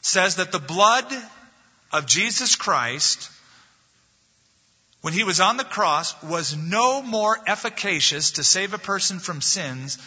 [0.01, 1.07] says that the blood
[1.93, 3.31] of Jesus Christ,
[5.03, 9.41] when he was on the cross, was no more efficacious to save a person from
[9.41, 9.99] sins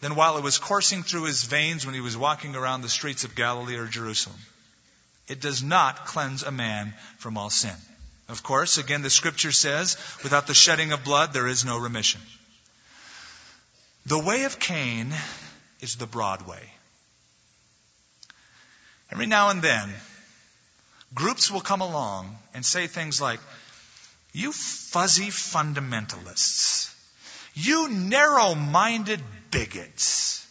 [0.00, 3.24] than while it was coursing through his veins when he was walking around the streets
[3.24, 4.38] of Galilee or Jerusalem.
[5.26, 7.74] It does not cleanse a man from all sin.
[8.28, 12.20] Of course, again, the scripture says, without the shedding of blood, there is no remission.
[14.06, 15.12] The way of Cain
[15.80, 16.72] is the broad way.
[19.10, 19.92] Every now and then,
[21.14, 23.40] groups will come along and say things like,
[24.32, 26.92] You fuzzy fundamentalists,
[27.54, 30.46] you narrow minded bigots,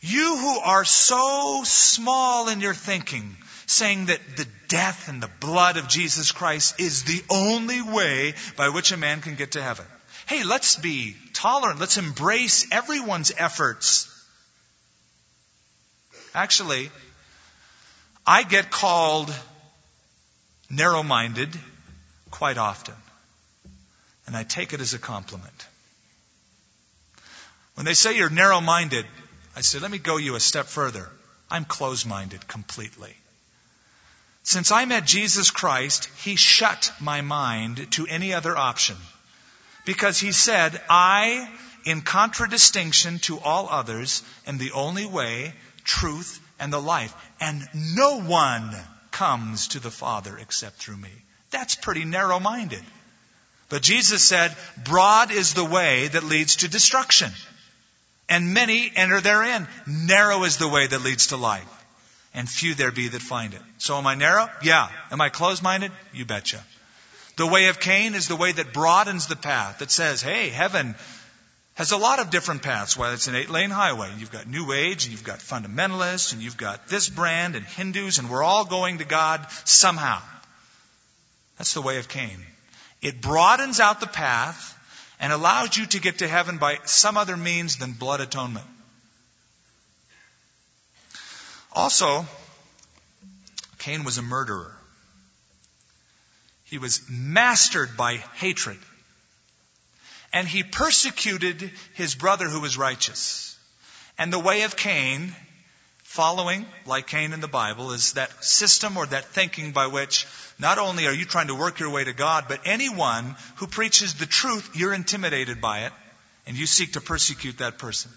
[0.00, 5.76] you who are so small in your thinking, saying that the death and the blood
[5.76, 9.84] of Jesus Christ is the only way by which a man can get to heaven.
[10.26, 11.78] Hey, let's be tolerant.
[11.78, 14.08] Let's embrace everyone's efforts.
[16.34, 16.90] Actually,
[18.26, 19.30] I get called
[20.70, 21.50] narrow minded
[22.30, 22.94] quite often,
[24.26, 25.66] and I take it as a compliment.
[27.74, 29.04] When they say you're narrow minded,
[29.54, 31.10] I say, let me go you a step further.
[31.50, 33.14] I'm close minded completely.
[34.42, 38.96] Since I met Jesus Christ, He shut my mind to any other option.
[39.84, 41.48] Because He said, I,
[41.84, 47.14] in contradistinction to all others, am the only way, truth, and the life.
[47.40, 48.74] And no one
[49.10, 51.10] comes to the Father except through me.
[51.50, 52.82] That's pretty narrow minded.
[53.68, 57.30] But Jesus said, broad is the way that leads to destruction.
[58.28, 59.66] And many enter therein.
[59.86, 61.81] Narrow is the way that leads to life.
[62.34, 63.62] And few there be that find it.
[63.78, 64.48] So am I narrow?
[64.62, 64.88] Yeah.
[65.10, 65.92] Am I closed minded?
[66.14, 66.64] You betcha.
[67.36, 70.94] The way of Cain is the way that broadens the path, that says, hey, heaven
[71.74, 72.96] has a lot of different paths.
[72.96, 74.10] Whether it's an eight lane highway.
[74.18, 78.18] You've got New Age, and you've got fundamentalists, and you've got this brand, and Hindus,
[78.18, 80.20] and we're all going to God somehow.
[81.58, 82.38] That's the way of Cain.
[83.00, 84.78] It broadens out the path
[85.20, 88.66] and allows you to get to heaven by some other means than blood atonement.
[91.74, 92.26] Also,
[93.78, 94.76] Cain was a murderer.
[96.64, 98.78] He was mastered by hatred
[100.32, 103.56] and he persecuted his brother who was righteous.
[104.18, 105.34] And the way of Cain,
[106.02, 110.26] following, like Cain in the Bible, is that system or that thinking by which
[110.58, 114.14] not only are you trying to work your way to God, but anyone who preaches
[114.14, 115.92] the truth, you're intimidated by it,
[116.46, 118.10] and you seek to persecute that person.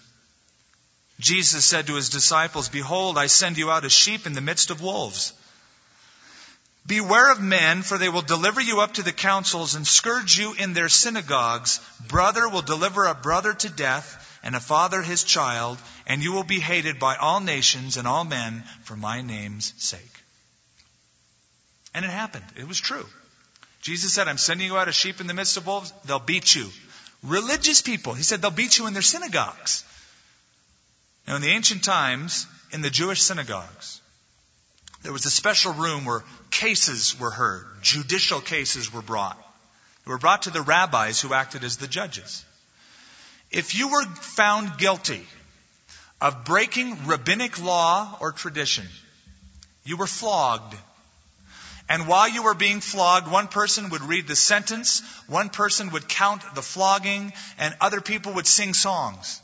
[1.18, 4.70] Jesus said to his disciples, Behold, I send you out as sheep in the midst
[4.70, 5.32] of wolves.
[6.86, 10.52] Beware of men, for they will deliver you up to the councils and scourge you
[10.52, 11.80] in their synagogues.
[12.06, 16.44] Brother will deliver a brother to death, and a father his child, and you will
[16.44, 20.22] be hated by all nations and all men for my name's sake.
[21.92, 22.44] And it happened.
[22.56, 23.06] It was true.
[23.80, 25.92] Jesus said, I'm sending you out as sheep in the midst of wolves.
[26.04, 26.68] They'll beat you.
[27.22, 29.82] Religious people, he said, they'll beat you in their synagogues.
[31.26, 34.00] Now, in the ancient times, in the Jewish synagogues,
[35.02, 39.38] there was a special room where cases were heard, judicial cases were brought.
[40.04, 42.44] They were brought to the rabbis who acted as the judges.
[43.50, 45.26] If you were found guilty
[46.20, 48.86] of breaking rabbinic law or tradition,
[49.84, 50.76] you were flogged.
[51.88, 56.08] And while you were being flogged, one person would read the sentence, one person would
[56.08, 59.40] count the flogging, and other people would sing songs.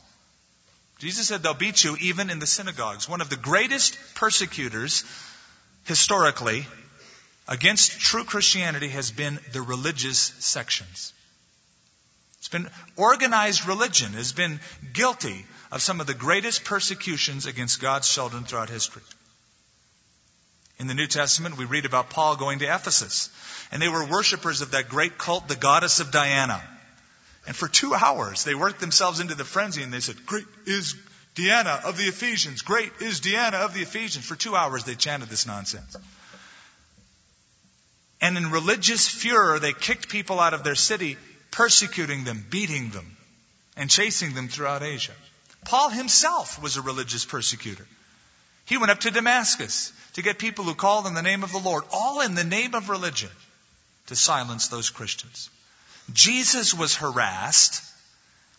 [1.03, 3.09] Jesus said they'll beat you even in the synagogues.
[3.09, 5.03] One of the greatest persecutors
[5.83, 6.65] historically,
[7.45, 11.11] against true Christianity has been the religious sections.
[12.39, 14.61] It's been organized religion has been
[14.93, 19.01] guilty of some of the greatest persecutions against God's children throughout history.
[20.79, 23.29] In the New Testament, we read about Paul going to Ephesus,
[23.73, 26.63] and they were worshippers of that great cult, the goddess of Diana.
[27.45, 30.95] And for two hours, they worked themselves into the frenzy, and they said, Great is
[31.35, 32.61] Diana of the Ephesians.
[32.61, 34.25] Great is Diana of the Ephesians.
[34.25, 35.95] For two hours they chanted this nonsense.
[38.21, 41.17] And in religious furor, they kicked people out of their city,
[41.51, 43.17] persecuting them, beating them,
[43.75, 45.13] and chasing them throughout Asia.
[45.65, 47.85] Paul himself was a religious persecutor.
[48.65, 51.57] He went up to Damascus to get people who called on the name of the
[51.57, 53.29] Lord, all in the name of religion,
[54.07, 55.49] to silence those Christians.
[56.11, 57.81] Jesus was harassed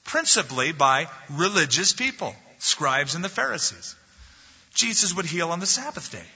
[0.04, 3.96] principally by religious people, scribes and the Pharisees.
[4.74, 6.26] Jesus would heal on the Sabbath day.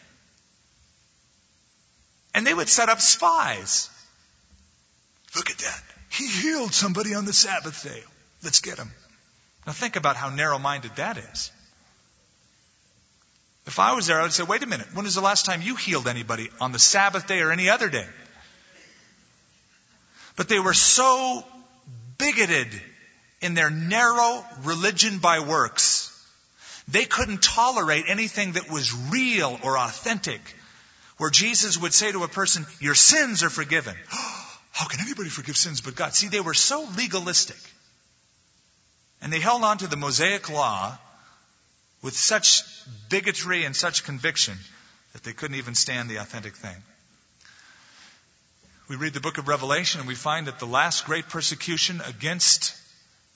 [2.35, 3.91] And they would set up spies.
[5.35, 5.83] Look at that.
[6.11, 8.03] He healed somebody on the Sabbath day.
[8.43, 8.91] Let's get him.
[9.67, 11.51] Now think about how narrow minded that is.
[13.67, 15.61] If I was there, I would say, wait a minute, when was the last time
[15.61, 18.07] you healed anybody on the Sabbath day or any other day?
[20.39, 21.45] But they were so
[22.17, 22.69] bigoted
[23.41, 26.15] in their narrow religion by works.
[26.87, 30.41] They couldn't tolerate anything that was real or authentic.
[31.17, 33.97] Where Jesus would say to a person, Your sins are forgiven.
[34.71, 36.15] How can anybody forgive sins but God?
[36.15, 37.59] See, they were so legalistic.
[39.21, 40.97] And they held on to the Mosaic law
[42.01, 42.63] with such
[43.09, 44.57] bigotry and such conviction
[45.15, 46.77] that they couldn't even stand the authentic thing.
[48.89, 52.75] We read the book of Revelation and we find that the last great persecution against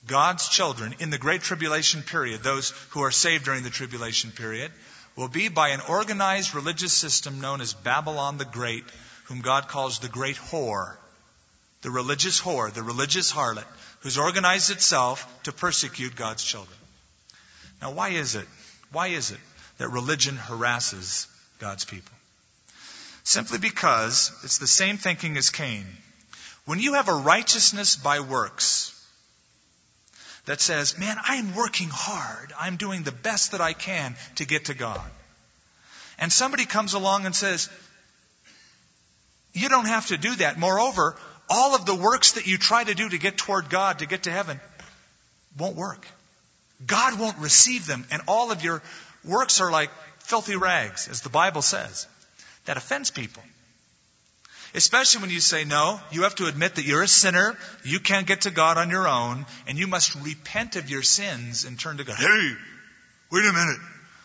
[0.07, 4.71] God's children in the great tribulation period, those who are saved during the tribulation period,
[5.15, 8.83] will be by an organized religious system known as Babylon the Great,
[9.25, 10.95] whom God calls the great whore.
[11.83, 13.65] The religious whore, the religious harlot,
[13.99, 16.77] who's organized itself to persecute God's children.
[17.79, 18.47] Now, why is it?
[18.91, 19.39] Why is it
[19.77, 21.27] that religion harasses
[21.59, 22.13] God's people?
[23.23, 25.85] Simply because it's the same thinking as Cain.
[26.65, 28.89] When you have a righteousness by works
[30.45, 32.53] that says, man, I'm working hard.
[32.59, 35.09] I'm doing the best that I can to get to God.
[36.19, 37.69] And somebody comes along and says,
[39.53, 40.59] you don't have to do that.
[40.59, 41.15] Moreover,
[41.49, 44.23] all of the works that you try to do to get toward God, to get
[44.23, 44.59] to heaven,
[45.57, 46.05] won't work.
[46.85, 48.81] God won't receive them, and all of your
[49.23, 52.07] works are like filthy rags, as the Bible says.
[52.65, 53.43] That offends people.
[54.75, 58.25] Especially when you say, no, you have to admit that you're a sinner, you can't
[58.25, 61.97] get to God on your own, and you must repent of your sins and turn
[61.97, 62.15] to God.
[62.17, 62.51] Hey,
[63.31, 63.77] wait a minute.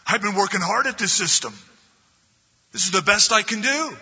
[0.06, 1.52] I've been working hard at this system.
[2.72, 3.96] This is the best I can do.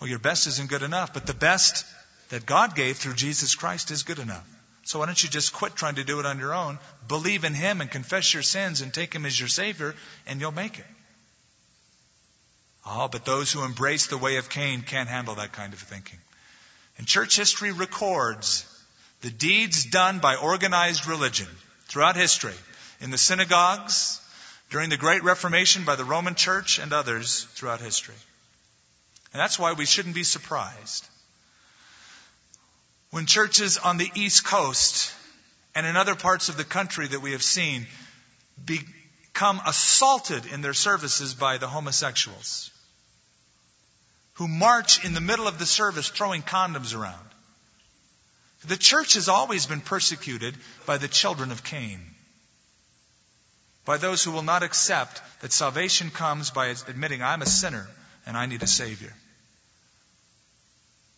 [0.00, 1.84] Well, your best isn't good enough, but the best
[2.30, 4.46] that God gave through Jesus Christ is good enough.
[4.84, 6.78] So why don't you just quit trying to do it on your own?
[7.08, 9.94] Believe in Him and confess your sins and take Him as your Savior,
[10.26, 10.86] and you'll make it.
[12.86, 16.18] Oh, but those who embrace the way of Cain can't handle that kind of thinking.
[16.98, 18.64] And church history records
[19.22, 21.48] the deeds done by organized religion
[21.88, 22.54] throughout history
[23.00, 24.20] in the synagogues,
[24.70, 28.14] during the Great Reformation by the Roman Church, and others throughout history.
[29.32, 31.06] And that's why we shouldn't be surprised
[33.10, 35.12] when churches on the East Coast
[35.74, 37.86] and in other parts of the country that we have seen
[38.64, 42.70] become assaulted in their services by the homosexuals
[44.36, 47.28] who march in the middle of the service throwing condoms around.
[48.66, 50.54] The church has always been persecuted
[50.86, 52.00] by the children of Cain,
[53.84, 57.86] by those who will not accept that salvation comes by admitting, I'm a sinner
[58.26, 59.14] and I need a Savior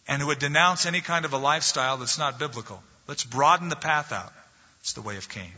[0.08, 2.82] and who would denounce any kind of a lifestyle that's not biblical.
[3.06, 4.32] Let's broaden the path out.
[4.80, 5.52] It's the way of Cain.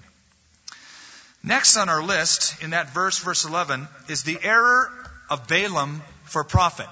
[1.42, 4.90] Next on our list, in that verse, verse 11, is the error
[5.30, 6.88] of Balaam for profit.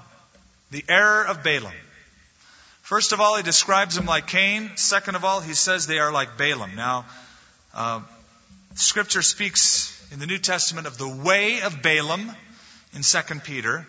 [0.71, 1.73] The error of Balaam.
[2.83, 4.71] First of all, he describes them like Cain.
[4.77, 6.75] Second of all, he says they are like Balaam.
[6.75, 7.05] Now,
[7.75, 8.01] uh,
[8.75, 12.31] Scripture speaks in the New Testament of the way of Balaam
[12.95, 13.87] in 2 Peter,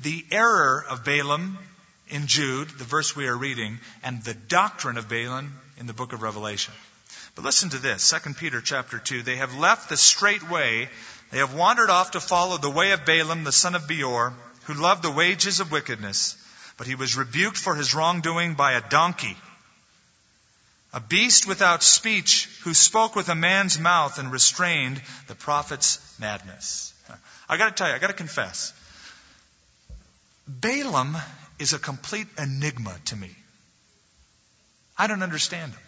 [0.00, 1.58] the error of Balaam
[2.08, 6.12] in Jude, the verse we are reading, and the doctrine of Balaam in the book
[6.12, 6.74] of Revelation.
[7.34, 9.22] But listen to this, 2 Peter chapter 2.
[9.22, 10.88] They have left the straight way.
[11.30, 14.32] They have wandered off to follow the way of Balaam, the son of Beor,
[14.66, 16.36] who loved the wages of wickedness,
[16.76, 19.36] but he was rebuked for his wrongdoing by a donkey.
[20.92, 26.92] A beast without speech who spoke with a man's mouth and restrained the prophet's madness.
[27.48, 28.72] I gotta tell you, I gotta confess.
[30.48, 31.16] Balaam
[31.58, 33.30] is a complete enigma to me.
[34.98, 35.80] I don't understand him.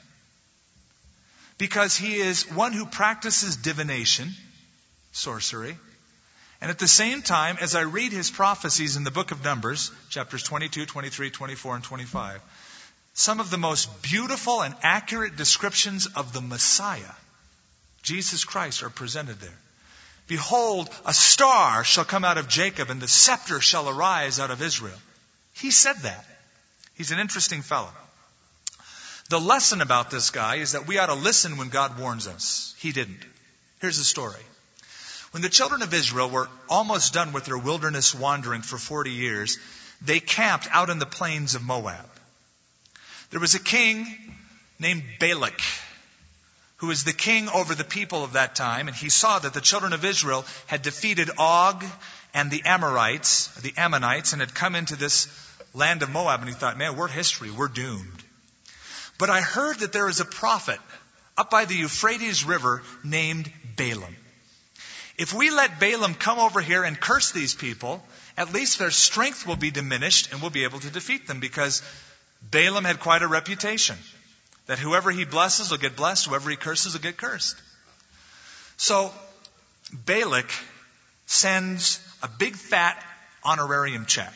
[1.57, 4.31] Because he is one who practices divination,
[5.13, 5.77] sorcery,
[6.61, 9.93] and at the same time, as I read his prophecies in the book of Numbers,
[10.11, 12.41] chapters 22, 23, 24, and 25,
[13.15, 17.15] some of the most beautiful and accurate descriptions of the Messiah,
[18.03, 19.59] Jesus Christ, are presented there.
[20.27, 24.61] Behold, a star shall come out of Jacob, and the scepter shall arise out of
[24.61, 24.99] Israel.
[25.55, 26.25] He said that.
[26.95, 27.91] He's an interesting fellow.
[29.31, 32.75] The lesson about this guy is that we ought to listen when God warns us.
[32.79, 33.25] He didn't.
[33.81, 34.43] Here's the story.
[35.33, 39.59] When the children of Israel were almost done with their wilderness wandering for 40 years,
[40.01, 42.09] they camped out in the plains of Moab.
[43.31, 44.07] There was a king
[44.79, 45.61] named Balak
[46.79, 49.61] who was the king over the people of that time, and he saw that the
[49.61, 51.85] children of Israel had defeated Og
[52.33, 55.27] and the Amorites, the Ammonites, and had come into this
[55.75, 58.23] land of Moab, and he thought, man, we're history, we're doomed.
[59.19, 60.79] But I heard that there is a prophet
[61.37, 64.15] up by the Euphrates River named Balaam.
[65.19, 68.03] If we let Balaam come over here and curse these people,
[68.37, 71.83] at least their strength will be diminished and we'll be able to defeat them because
[72.41, 73.97] Balaam had quite a reputation
[74.67, 77.61] that whoever he blesses will get blessed, whoever he curses will get cursed.
[78.77, 79.13] So
[79.93, 80.53] Balak
[81.27, 83.03] sends a big fat
[83.43, 84.35] honorarium check.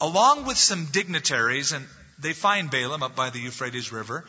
[0.00, 1.86] Along with some dignitaries, and
[2.18, 4.24] they find Balaam up by the Euphrates River.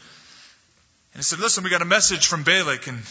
[1.13, 3.01] And he said, Listen, we got a message from Balak, and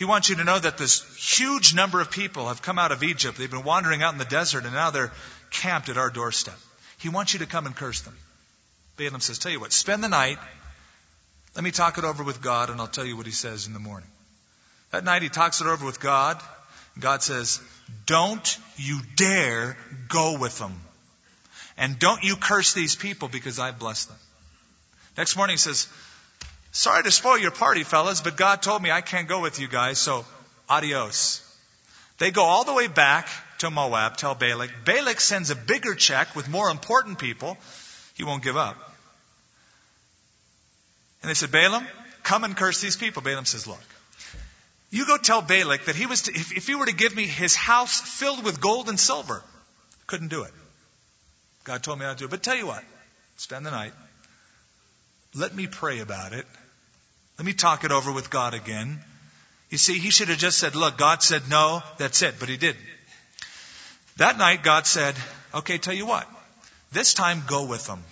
[0.00, 3.02] he wants you to know that this huge number of people have come out of
[3.02, 3.36] Egypt.
[3.36, 5.12] They've been wandering out in the desert, and now they're
[5.50, 6.54] camped at our doorstep.
[6.96, 8.16] He wants you to come and curse them.
[8.96, 10.38] Balaam says, Tell you what, spend the night.
[11.54, 13.74] Let me talk it over with God, and I'll tell you what he says in
[13.74, 14.08] the morning.
[14.90, 16.40] That night, he talks it over with God.
[16.98, 17.60] God says,
[18.06, 19.76] Don't you dare
[20.08, 20.80] go with them.
[21.76, 24.18] And don't you curse these people because I blessed them.
[25.18, 25.88] Next morning he says,
[26.72, 29.68] Sorry to spoil your party, fellas, but God told me I can't go with you
[29.68, 30.24] guys, so
[30.68, 31.46] adios.
[32.18, 34.70] They go all the way back to Moab, tell Balak.
[34.84, 37.56] Balak sends a bigger check with more important people.
[38.14, 38.76] He won't give up.
[41.22, 41.86] And they said, Balaam,
[42.22, 43.22] come and curse these people.
[43.22, 43.80] Balaam says, Look,
[44.90, 47.26] you go tell Balak that he was to, if, if he were to give me
[47.26, 49.42] his house filled with gold and silver,
[50.06, 50.52] couldn't do it.
[51.64, 52.30] God told me not to do it.
[52.30, 52.82] But tell you what,
[53.36, 53.92] spend the night.
[55.34, 56.46] Let me pray about it.
[57.40, 59.00] Let me talk it over with God again.
[59.70, 62.58] You see, he should have just said, look, God said no, that's it, but he
[62.58, 62.84] didn't.
[64.18, 65.14] That night, God said,
[65.54, 66.28] okay, tell you what,
[66.92, 68.04] this time go with them,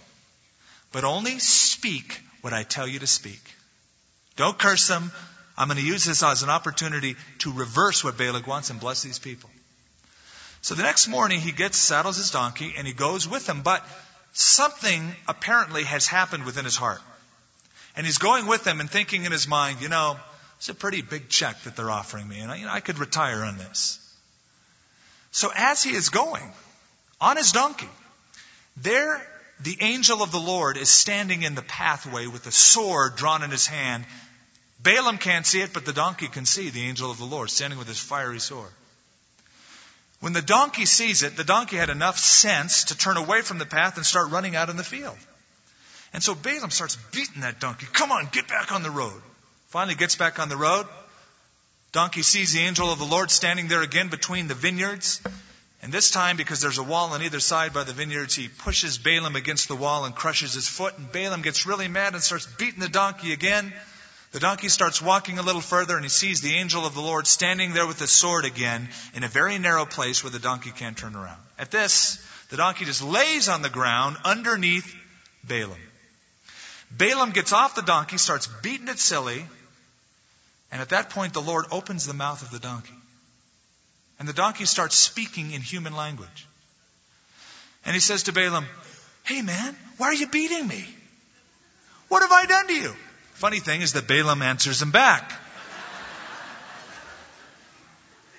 [0.92, 3.42] but only speak what I tell you to speak.
[4.36, 5.12] Don't curse them.
[5.58, 9.02] I'm going to use this as an opportunity to reverse what Balak wants and bless
[9.02, 9.50] these people.
[10.62, 13.60] So the next morning he gets, saddles his donkey, and he goes with them.
[13.60, 13.84] But
[14.32, 17.02] something apparently has happened within his heart.
[17.98, 20.16] And he's going with them and thinking in his mind, you know,
[20.58, 23.00] it's a pretty big check that they're offering me, and I, you know, I could
[23.00, 23.98] retire on this.
[25.32, 26.48] So as he is going
[27.20, 27.88] on his donkey,
[28.76, 29.20] there
[29.58, 33.50] the angel of the Lord is standing in the pathway with a sword drawn in
[33.50, 34.04] his hand.
[34.80, 37.80] Balaam can't see it, but the donkey can see the angel of the Lord standing
[37.80, 38.70] with his fiery sword.
[40.20, 43.66] When the donkey sees it, the donkey had enough sense to turn away from the
[43.66, 45.18] path and start running out in the field.
[46.12, 47.86] And so Balaam starts beating that donkey.
[47.92, 49.20] Come on, get back on the road.
[49.68, 50.86] Finally gets back on the road.
[51.92, 55.20] Donkey sees the angel of the Lord standing there again between the vineyards.
[55.82, 58.98] And this time, because there's a wall on either side by the vineyards, he pushes
[58.98, 60.98] Balaam against the wall and crushes his foot.
[60.98, 63.72] And Balaam gets really mad and starts beating the donkey again.
[64.32, 67.26] The donkey starts walking a little further and he sees the angel of the Lord
[67.26, 70.98] standing there with his sword again in a very narrow place where the donkey can't
[70.98, 71.40] turn around.
[71.58, 74.94] At this, the donkey just lays on the ground underneath
[75.44, 75.78] Balaam.
[76.90, 79.44] Balaam gets off the donkey, starts beating it silly,
[80.72, 82.94] and at that point the Lord opens the mouth of the donkey.
[84.18, 86.46] And the donkey starts speaking in human language.
[87.84, 88.66] And he says to Balaam,
[89.24, 90.84] Hey man, why are you beating me?
[92.08, 92.94] What have I done to you?
[93.34, 95.32] Funny thing is that Balaam answers him back.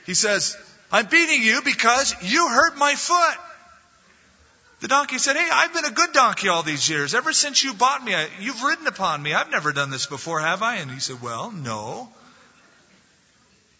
[0.06, 0.58] He says,
[0.92, 3.38] I'm beating you because you hurt my foot.
[4.80, 7.14] The donkey said, Hey, I've been a good donkey all these years.
[7.14, 9.34] Ever since you bought me, you've ridden upon me.
[9.34, 10.76] I've never done this before, have I?
[10.76, 12.10] And he said, Well, no.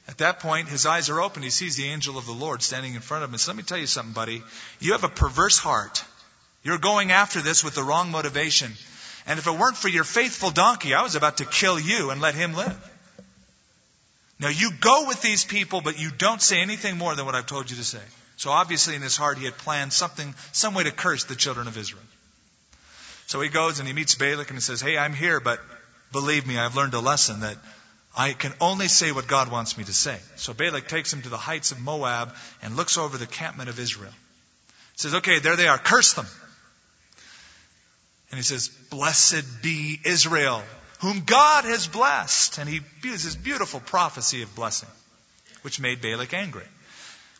[0.10, 1.44] At that point, his eyes are open.
[1.44, 3.36] He sees the angel of the Lord standing in front of him.
[3.36, 4.42] And so let me tell you something, buddy.
[4.80, 6.04] You have a perverse heart.
[6.64, 8.74] You're going after this with the wrong motivation.
[9.28, 12.20] And if it weren't for your faithful donkey, I was about to kill you and
[12.20, 12.76] let him live.
[14.40, 17.46] Now you go with these people, but you don't say anything more than what I've
[17.46, 18.02] told you to say.
[18.40, 21.68] So obviously in his heart he had planned something, some way to curse the children
[21.68, 22.02] of Israel.
[23.28, 25.60] So he goes and he meets Balak and he says, Hey, I'm here, but
[26.14, 27.58] believe me, I've learned a lesson that
[28.18, 30.18] I can only say what God wants me to say.
[30.38, 33.78] So Balak takes him to the heights of Moab and looks over the campment of
[33.78, 34.14] Israel.
[34.94, 36.26] He says, Okay, there they are, curse them.
[38.32, 40.64] And he says, Blessed be Israel,
[41.02, 42.58] whom God has blessed.
[42.58, 44.90] And he uses beautiful prophecy of blessing,
[45.62, 46.64] which made Balak angry.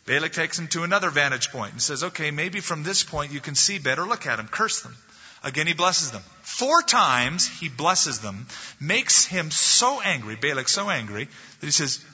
[0.06, 3.40] Balak takes him to another vantage point and says, Okay, maybe from this point you
[3.40, 4.04] can see better.
[4.04, 4.96] Look at him, curse them.
[5.42, 6.22] Again, he blesses them.
[6.42, 8.46] Four times he blesses them,
[8.78, 11.28] makes him so angry, Balak so angry,
[11.60, 12.04] that he says,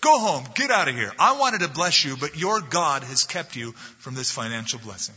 [0.00, 0.44] Go home.
[0.54, 1.12] Get out of here.
[1.18, 5.14] I wanted to bless you, but your God has kept you from this financial blessing.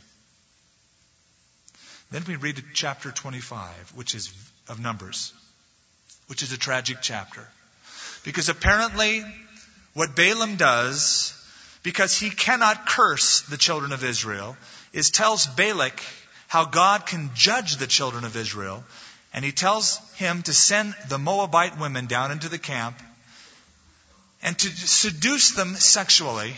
[2.10, 4.34] Then we read chapter 25, which is
[4.68, 5.34] of Numbers,
[6.28, 7.48] which is a tragic chapter.
[8.24, 9.24] Because apparently,
[9.94, 11.34] what Balaam does,
[11.84, 14.56] because he cannot curse the children of Israel,
[14.94, 16.02] is tells Balak
[16.48, 18.84] how God can judge the children of Israel.
[19.34, 23.00] And he tells him to send the Moabite women down into the camp
[24.44, 26.54] and to seduce them sexually.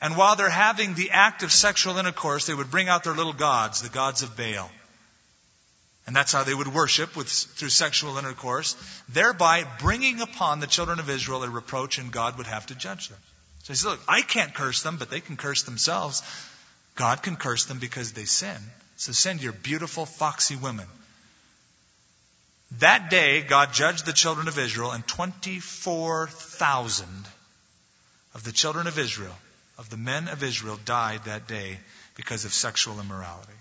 [0.00, 3.32] And while they're having the act of sexual intercourse, they would bring out their little
[3.32, 4.70] gods, the gods of Baal.
[6.06, 8.76] And that's how they would worship with, through sexual intercourse,
[9.08, 13.08] thereby bringing upon the children of Israel a reproach and God would have to judge
[13.08, 13.18] them.
[13.62, 16.22] So he says, look, I can't curse them, but they can curse themselves.
[16.96, 18.56] God can curse them because they sin.
[18.96, 20.86] So send your beautiful, foxy women.
[22.78, 27.06] That day, God judged the children of Israel, and 24,000
[28.34, 29.36] of the children of Israel,
[29.78, 31.78] of the men of Israel, died that day
[32.16, 33.52] because of sexual immorality.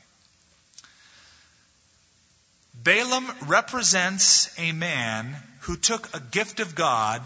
[2.73, 7.21] Balaam represents a man who took a gift of God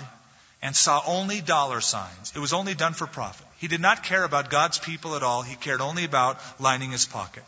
[0.66, 2.34] and saw only dollar signs.
[2.36, 3.46] It was only done for profit.
[3.60, 5.44] He did not care about God's people at all.
[5.44, 7.44] He cared only about lining his pocket.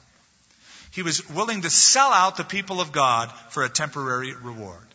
[0.91, 4.86] He was willing to sell out the people of God for a temporary reward.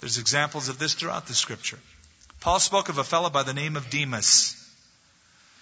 [0.00, 1.78] There's examples of this throughout the scripture.
[2.40, 4.60] Paul spoke of a fellow by the name of Demas.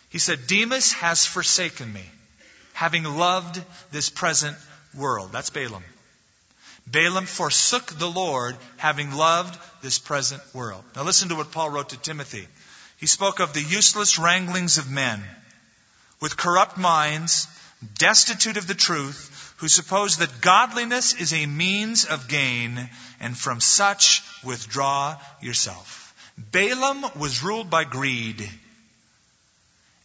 [0.09, 2.05] He said, Demas has forsaken me,
[2.73, 3.63] having loved
[3.93, 4.57] this present
[4.93, 5.31] world.
[5.31, 5.85] That's Balaam.
[6.87, 10.85] Balaam forsook the Lord, having loved this present world.
[10.95, 12.47] Now listen to what Paul wrote to Timothy.
[12.99, 15.23] He spoke of the useless wranglings of men
[16.21, 17.49] with corrupt minds,
[17.99, 22.89] destitute of the truth, who suppose that godliness is a means of gain,
[23.21, 26.15] and from such withdraw yourself.
[26.37, 28.49] Balaam was ruled by greed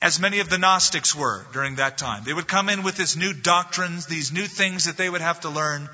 [0.02, 2.24] as many of the Gnostics were during that time.
[2.24, 5.42] They would come in with these new doctrines, these new things that they would have
[5.42, 5.90] to learn,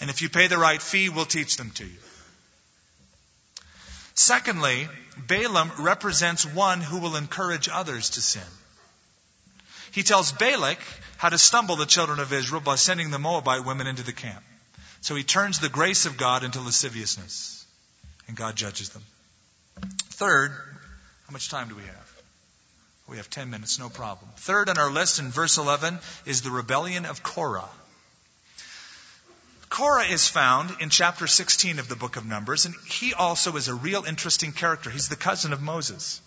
[0.00, 1.98] and if you pay the right fee, we'll teach them to you.
[4.14, 8.42] Secondly, Balaam represents one who will encourage others to sin.
[9.92, 10.78] He tells Balak
[11.16, 14.42] how to stumble the children of Israel by sending the Moabite women into the camp.
[15.00, 17.64] So he turns the grace of God into lasciviousness,
[18.26, 19.02] and God judges them.
[20.10, 22.22] Third, how much time do we have?
[23.08, 24.30] We have 10 minutes, no problem.
[24.36, 27.68] Third on our list in verse 11 is the rebellion of Korah.
[29.68, 33.68] Korah is found in chapter 16 of the book of Numbers, and he also is
[33.68, 34.90] a real interesting character.
[34.90, 36.20] He's the cousin of Moses.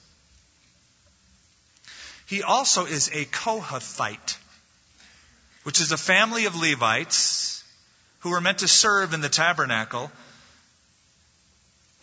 [2.26, 4.38] He also is a Kohathite,
[5.64, 7.64] which is a family of Levites
[8.20, 10.12] who were meant to serve in the tabernacle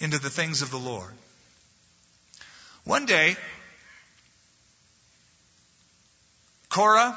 [0.00, 1.12] into the things of the Lord.
[2.84, 3.36] One day,
[6.68, 7.16] Korah,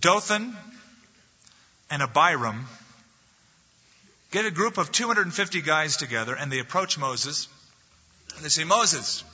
[0.00, 0.56] Dathan,
[1.90, 2.66] and Abiram
[4.30, 7.48] get a group of 250 guys together and they approach Moses
[8.36, 9.24] and they say, Moses,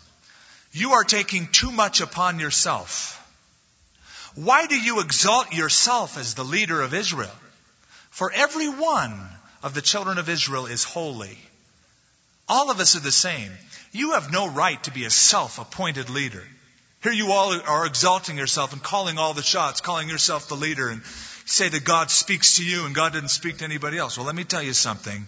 [0.72, 3.20] you are taking too much upon yourself.
[4.34, 7.30] Why do you exalt yourself as the leader of Israel?
[8.11, 9.20] For every one
[9.62, 11.38] of the children of Israel is holy.
[12.48, 13.50] All of us are the same.
[13.92, 16.42] You have no right to be a self appointed leader.
[17.02, 20.88] Here you all are exalting yourself and calling all the shots, calling yourself the leader,
[20.88, 21.02] and
[21.45, 24.16] say that God speaks to you and God didn't speak to anybody else.
[24.16, 25.26] Well, let me tell you something.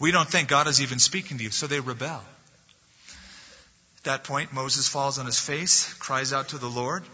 [0.00, 2.22] We don't think God is even speaking to you, so they rebel.
[3.98, 7.04] At that point, Moses falls on his face, cries out to the Lord,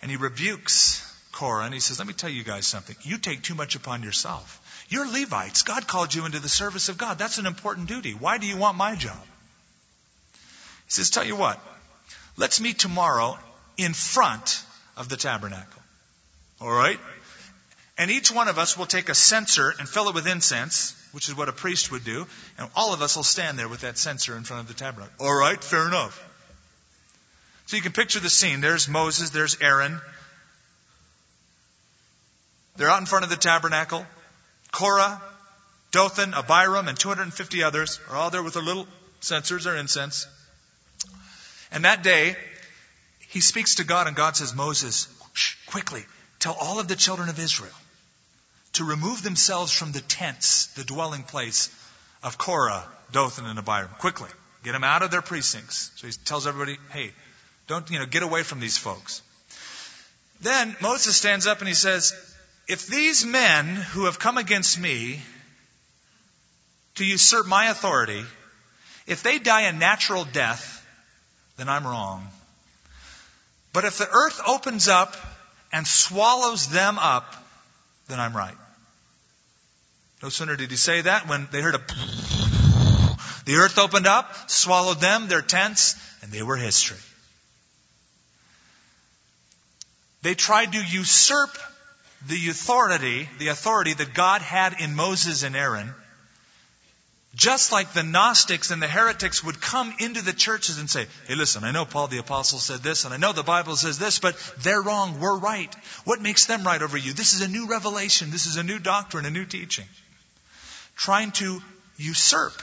[0.00, 2.96] and he rebukes Korah, and he says, Let me tell you guys something.
[3.02, 4.62] You take too much upon yourself.
[4.88, 5.64] You're Levites.
[5.64, 7.18] God called you into the service of God.
[7.18, 8.12] That's an important duty.
[8.12, 9.20] Why do you want my job?
[10.86, 11.60] He says, Tell you what,
[12.36, 13.38] Let's meet tomorrow
[13.78, 14.62] in front
[14.96, 15.82] of the tabernacle.
[16.60, 16.98] All right?
[17.98, 21.28] And each one of us will take a censer and fill it with incense, which
[21.28, 22.26] is what a priest would do,
[22.58, 25.26] and all of us will stand there with that censer in front of the tabernacle.
[25.26, 26.22] All right, fair enough.
[27.66, 28.60] So you can picture the scene.
[28.60, 30.00] There's Moses, there's Aaron.
[32.76, 34.06] They're out in front of the tabernacle.
[34.72, 35.20] Korah,
[35.90, 38.86] Dathan, Abiram, and 250 others are all there with their little
[39.20, 40.26] censers or incense.
[41.72, 42.36] And that day,
[43.28, 45.08] he speaks to God, and God says, Moses,
[45.66, 46.04] quickly,
[46.38, 47.72] tell all of the children of Israel
[48.74, 51.70] to remove themselves from the tents, the dwelling place
[52.22, 53.90] of Korah, Dathan, and Abiram.
[53.98, 54.28] Quickly.
[54.64, 55.92] Get them out of their precincts.
[55.96, 57.12] So he tells everybody, hey,
[57.68, 59.22] don't, you know, get away from these folks.
[60.40, 62.12] Then Moses stands up and he says,
[62.68, 65.20] if these men who have come against me
[66.96, 68.24] to usurp my authority,
[69.06, 70.84] if they die a natural death,
[71.56, 72.26] then I'm wrong.
[73.72, 75.16] But if the earth opens up
[75.76, 77.34] and swallows them up,
[78.08, 78.56] then I'm right.
[80.22, 81.80] No sooner did he say that when they heard a
[83.44, 86.96] the earth opened up, swallowed them, their tents, and they were history.
[90.22, 91.50] They tried to usurp
[92.26, 95.94] the authority, the authority that God had in Moses and Aaron,
[97.36, 101.34] just like the Gnostics and the heretics would come into the churches and say, Hey,
[101.34, 104.18] listen, I know Paul the Apostle said this, and I know the Bible says this,
[104.18, 105.72] but they're wrong, we're right.
[106.04, 107.12] What makes them right over you?
[107.12, 109.84] This is a new revelation, this is a new doctrine, a new teaching.
[110.96, 111.60] Trying to
[111.98, 112.54] usurp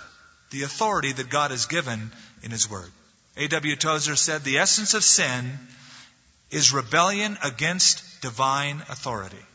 [0.50, 2.12] the authority that God has given
[2.42, 2.92] in His Word.
[3.38, 3.76] A.W.
[3.76, 5.52] Tozer said, The essence of sin
[6.50, 9.46] is rebellion against divine authority.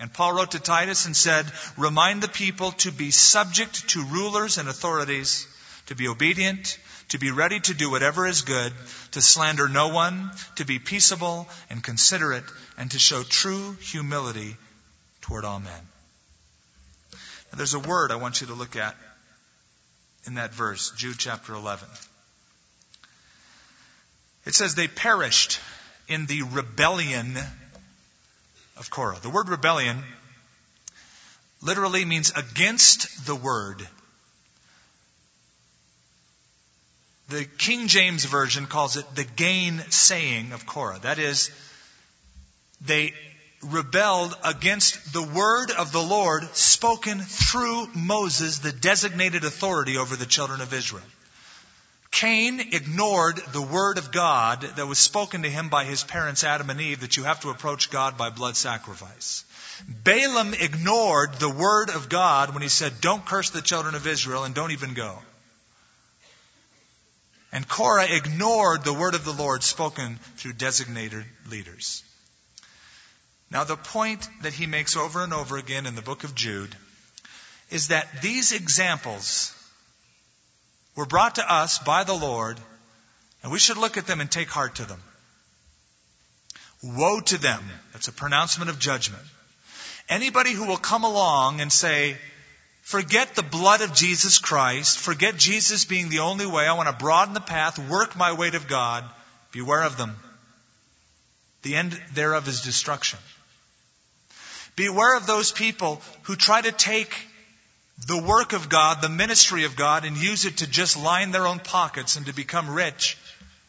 [0.00, 1.44] And Paul wrote to Titus and said,
[1.76, 5.46] Remind the people to be subject to rulers and authorities,
[5.86, 6.78] to be obedient,
[7.10, 8.72] to be ready to do whatever is good,
[9.12, 12.44] to slander no one, to be peaceable and considerate,
[12.78, 14.56] and to show true humility
[15.20, 15.88] toward all men.
[17.52, 18.96] Now, there's a word I want you to look at
[20.24, 21.88] in that verse, Jude chapter 11.
[24.46, 25.60] It says, They perished
[26.08, 27.36] in the rebellion
[28.80, 29.18] of Korah.
[29.22, 30.02] The word rebellion
[31.62, 33.86] literally means against the word.
[37.28, 40.98] The King James Version calls it the gainsaying of Korah.
[41.02, 41.50] That is,
[42.80, 43.12] they
[43.62, 50.26] rebelled against the word of the Lord spoken through Moses, the designated authority over the
[50.26, 51.04] children of Israel.
[52.10, 56.68] Cain ignored the word of God that was spoken to him by his parents Adam
[56.68, 59.44] and Eve that you have to approach God by blood sacrifice.
[59.88, 64.44] Balaam ignored the word of God when he said, Don't curse the children of Israel
[64.44, 65.18] and don't even go.
[67.52, 72.04] And Korah ignored the word of the Lord spoken through designated leaders.
[73.50, 76.74] Now, the point that he makes over and over again in the book of Jude
[77.70, 79.52] is that these examples
[80.96, 82.58] were brought to us by the Lord,
[83.42, 85.00] and we should look at them and take heart to them.
[86.82, 87.62] Woe to them.
[87.92, 89.22] That's a pronouncement of judgment.
[90.08, 92.16] Anybody who will come along and say,
[92.82, 97.04] forget the blood of Jesus Christ, forget Jesus being the only way, I want to
[97.04, 99.04] broaden the path, work my way to God,
[99.52, 100.16] beware of them.
[101.62, 103.18] The end thereof is destruction.
[104.76, 107.14] Beware of those people who try to take
[108.06, 111.46] the work of God, the ministry of God, and use it to just line their
[111.46, 113.18] own pockets and to become rich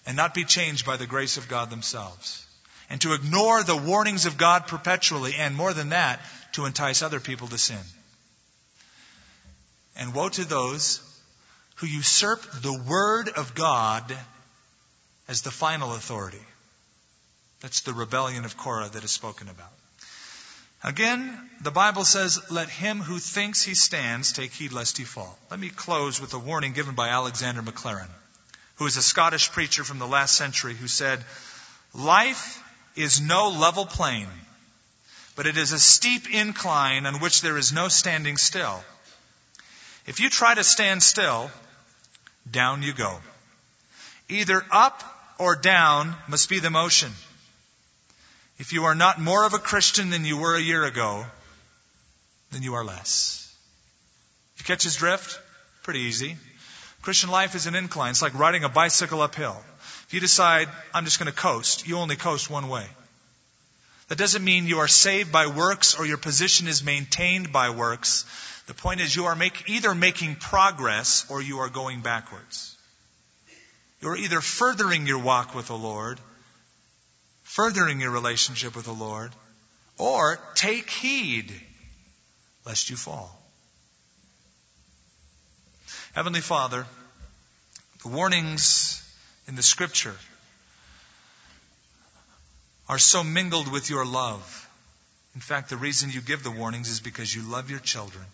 [0.05, 2.45] and not be changed by the grace of God themselves.
[2.89, 6.19] And to ignore the warnings of God perpetually, and more than that,
[6.53, 7.79] to entice other people to sin.
[9.95, 11.01] And woe to those
[11.75, 14.15] who usurp the Word of God
[15.27, 16.45] as the final authority.
[17.61, 19.71] That's the rebellion of Korah that is spoken about.
[20.83, 25.37] Again, the Bible says, Let him who thinks he stands take heed lest he fall.
[25.51, 28.09] Let me close with a warning given by Alexander Maclaren,
[28.75, 31.23] who is a Scottish preacher from the last century who said,
[31.93, 32.63] Life
[32.95, 34.27] is no level plain,
[35.35, 38.83] but it is a steep incline on which there is no standing still.
[40.07, 41.51] If you try to stand still,
[42.49, 43.19] down you go.
[44.29, 45.03] Either up
[45.37, 47.11] or down must be the motion.
[48.61, 51.25] If you are not more of a Christian than you were a year ago,
[52.51, 53.51] then you are less.
[54.59, 55.39] You catch his drift?
[55.81, 56.37] Pretty easy.
[57.01, 58.11] Christian life is an incline.
[58.11, 59.59] It's like riding a bicycle uphill.
[60.05, 62.85] If you decide, I'm just going to coast, you only coast one way.
[64.09, 68.25] That doesn't mean you are saved by works or your position is maintained by works.
[68.67, 72.77] The point is you are make, either making progress or you are going backwards.
[74.01, 76.19] You're either furthering your walk with the Lord
[77.51, 79.29] furthering your relationship with the Lord,
[79.97, 81.53] or take heed
[82.65, 83.37] lest you fall.
[86.13, 86.85] Heavenly Father,
[88.03, 89.03] the warnings
[89.49, 90.15] in the Scripture
[92.87, 94.69] are so mingled with your love.
[95.35, 98.25] In fact, the reason you give the warnings is because you love your children.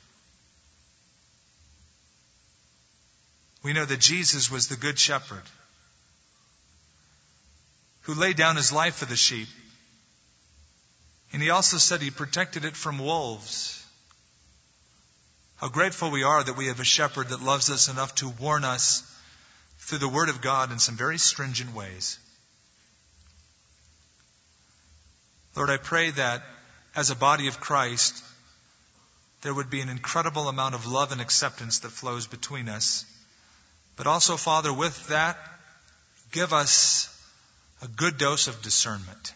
[3.63, 5.43] We know that Jesus was the Good Shepherd
[8.07, 9.49] who laid down his life for the sheep.
[11.33, 13.85] And he also said he protected it from wolves.
[15.57, 18.63] How grateful we are that we have a shepherd that loves us enough to warn
[18.63, 19.03] us
[19.79, 22.17] through the Word of God in some very stringent ways.
[25.57, 26.43] Lord, I pray that
[26.95, 28.23] as a body of Christ,
[29.41, 33.05] there would be an incredible amount of love and acceptance that flows between us.
[33.97, 35.37] But also, Father, with that,
[36.31, 37.13] give us
[37.81, 39.33] a good dose of discernment.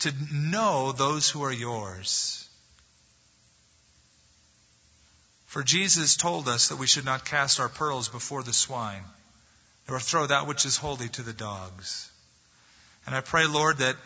[0.00, 2.48] To know those who are yours.
[5.46, 9.04] For Jesus told us that we should not cast our pearls before the swine,
[9.88, 12.10] nor throw that which is holy to the dogs.
[13.06, 13.96] And I pray, Lord, that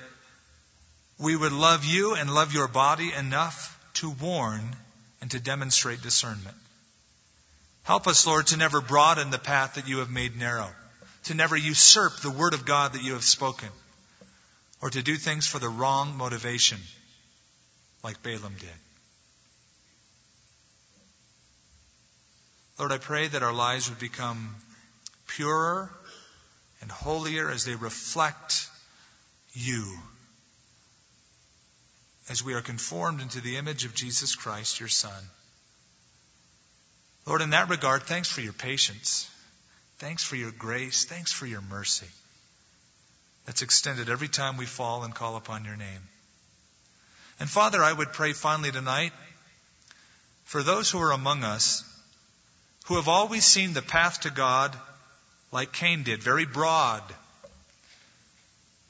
[1.18, 4.76] we would love you and love your body enough to warn
[5.20, 6.56] and to demonstrate discernment.
[7.84, 10.68] Help us, Lord, to never broaden the path that you have made narrow,
[11.26, 13.68] to never usurp the word of God that you have spoken,
[14.80, 16.78] or to do things for the wrong motivation,
[18.02, 18.68] like Balaam did.
[22.78, 24.54] Lord, I pray that our lives would become
[25.26, 25.90] purer
[26.80, 28.68] and holier as they reflect
[29.52, 29.98] you
[32.28, 35.22] as we are conformed into the image of Jesus Christ, your Son.
[37.24, 39.28] Lord, in that regard, thanks for your patience.
[39.98, 41.06] Thanks for your grace.
[41.06, 42.06] Thanks for your mercy
[43.46, 46.00] that's extended every time we fall and call upon your name.
[47.40, 49.12] And Father, I would pray finally tonight
[50.44, 51.82] for those who are among us
[52.86, 54.76] who have always seen the path to God
[55.50, 57.02] like Cain did, very broad,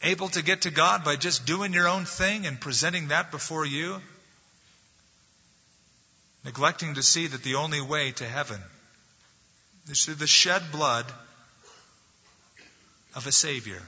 [0.02, 3.64] able to get to God by just doing your own thing and presenting that before
[3.64, 4.00] you,
[6.44, 8.60] neglecting to see that the only way to heaven
[9.86, 11.06] through the shed blood
[13.14, 13.82] of a Savior.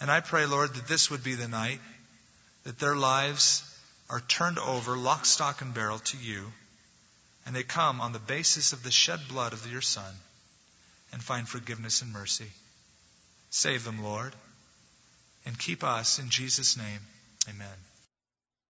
[0.00, 1.80] And I pray, Lord, that this would be the night
[2.64, 3.62] that their lives
[4.10, 6.52] are turned over, lock, stock, and barrel to you,
[7.46, 10.14] and they come on the basis of the shed blood of your Son
[11.12, 12.50] and find forgiveness and mercy.
[13.50, 14.34] Save them, Lord,
[15.46, 17.00] and keep us in Jesus' name.
[17.48, 17.93] Amen.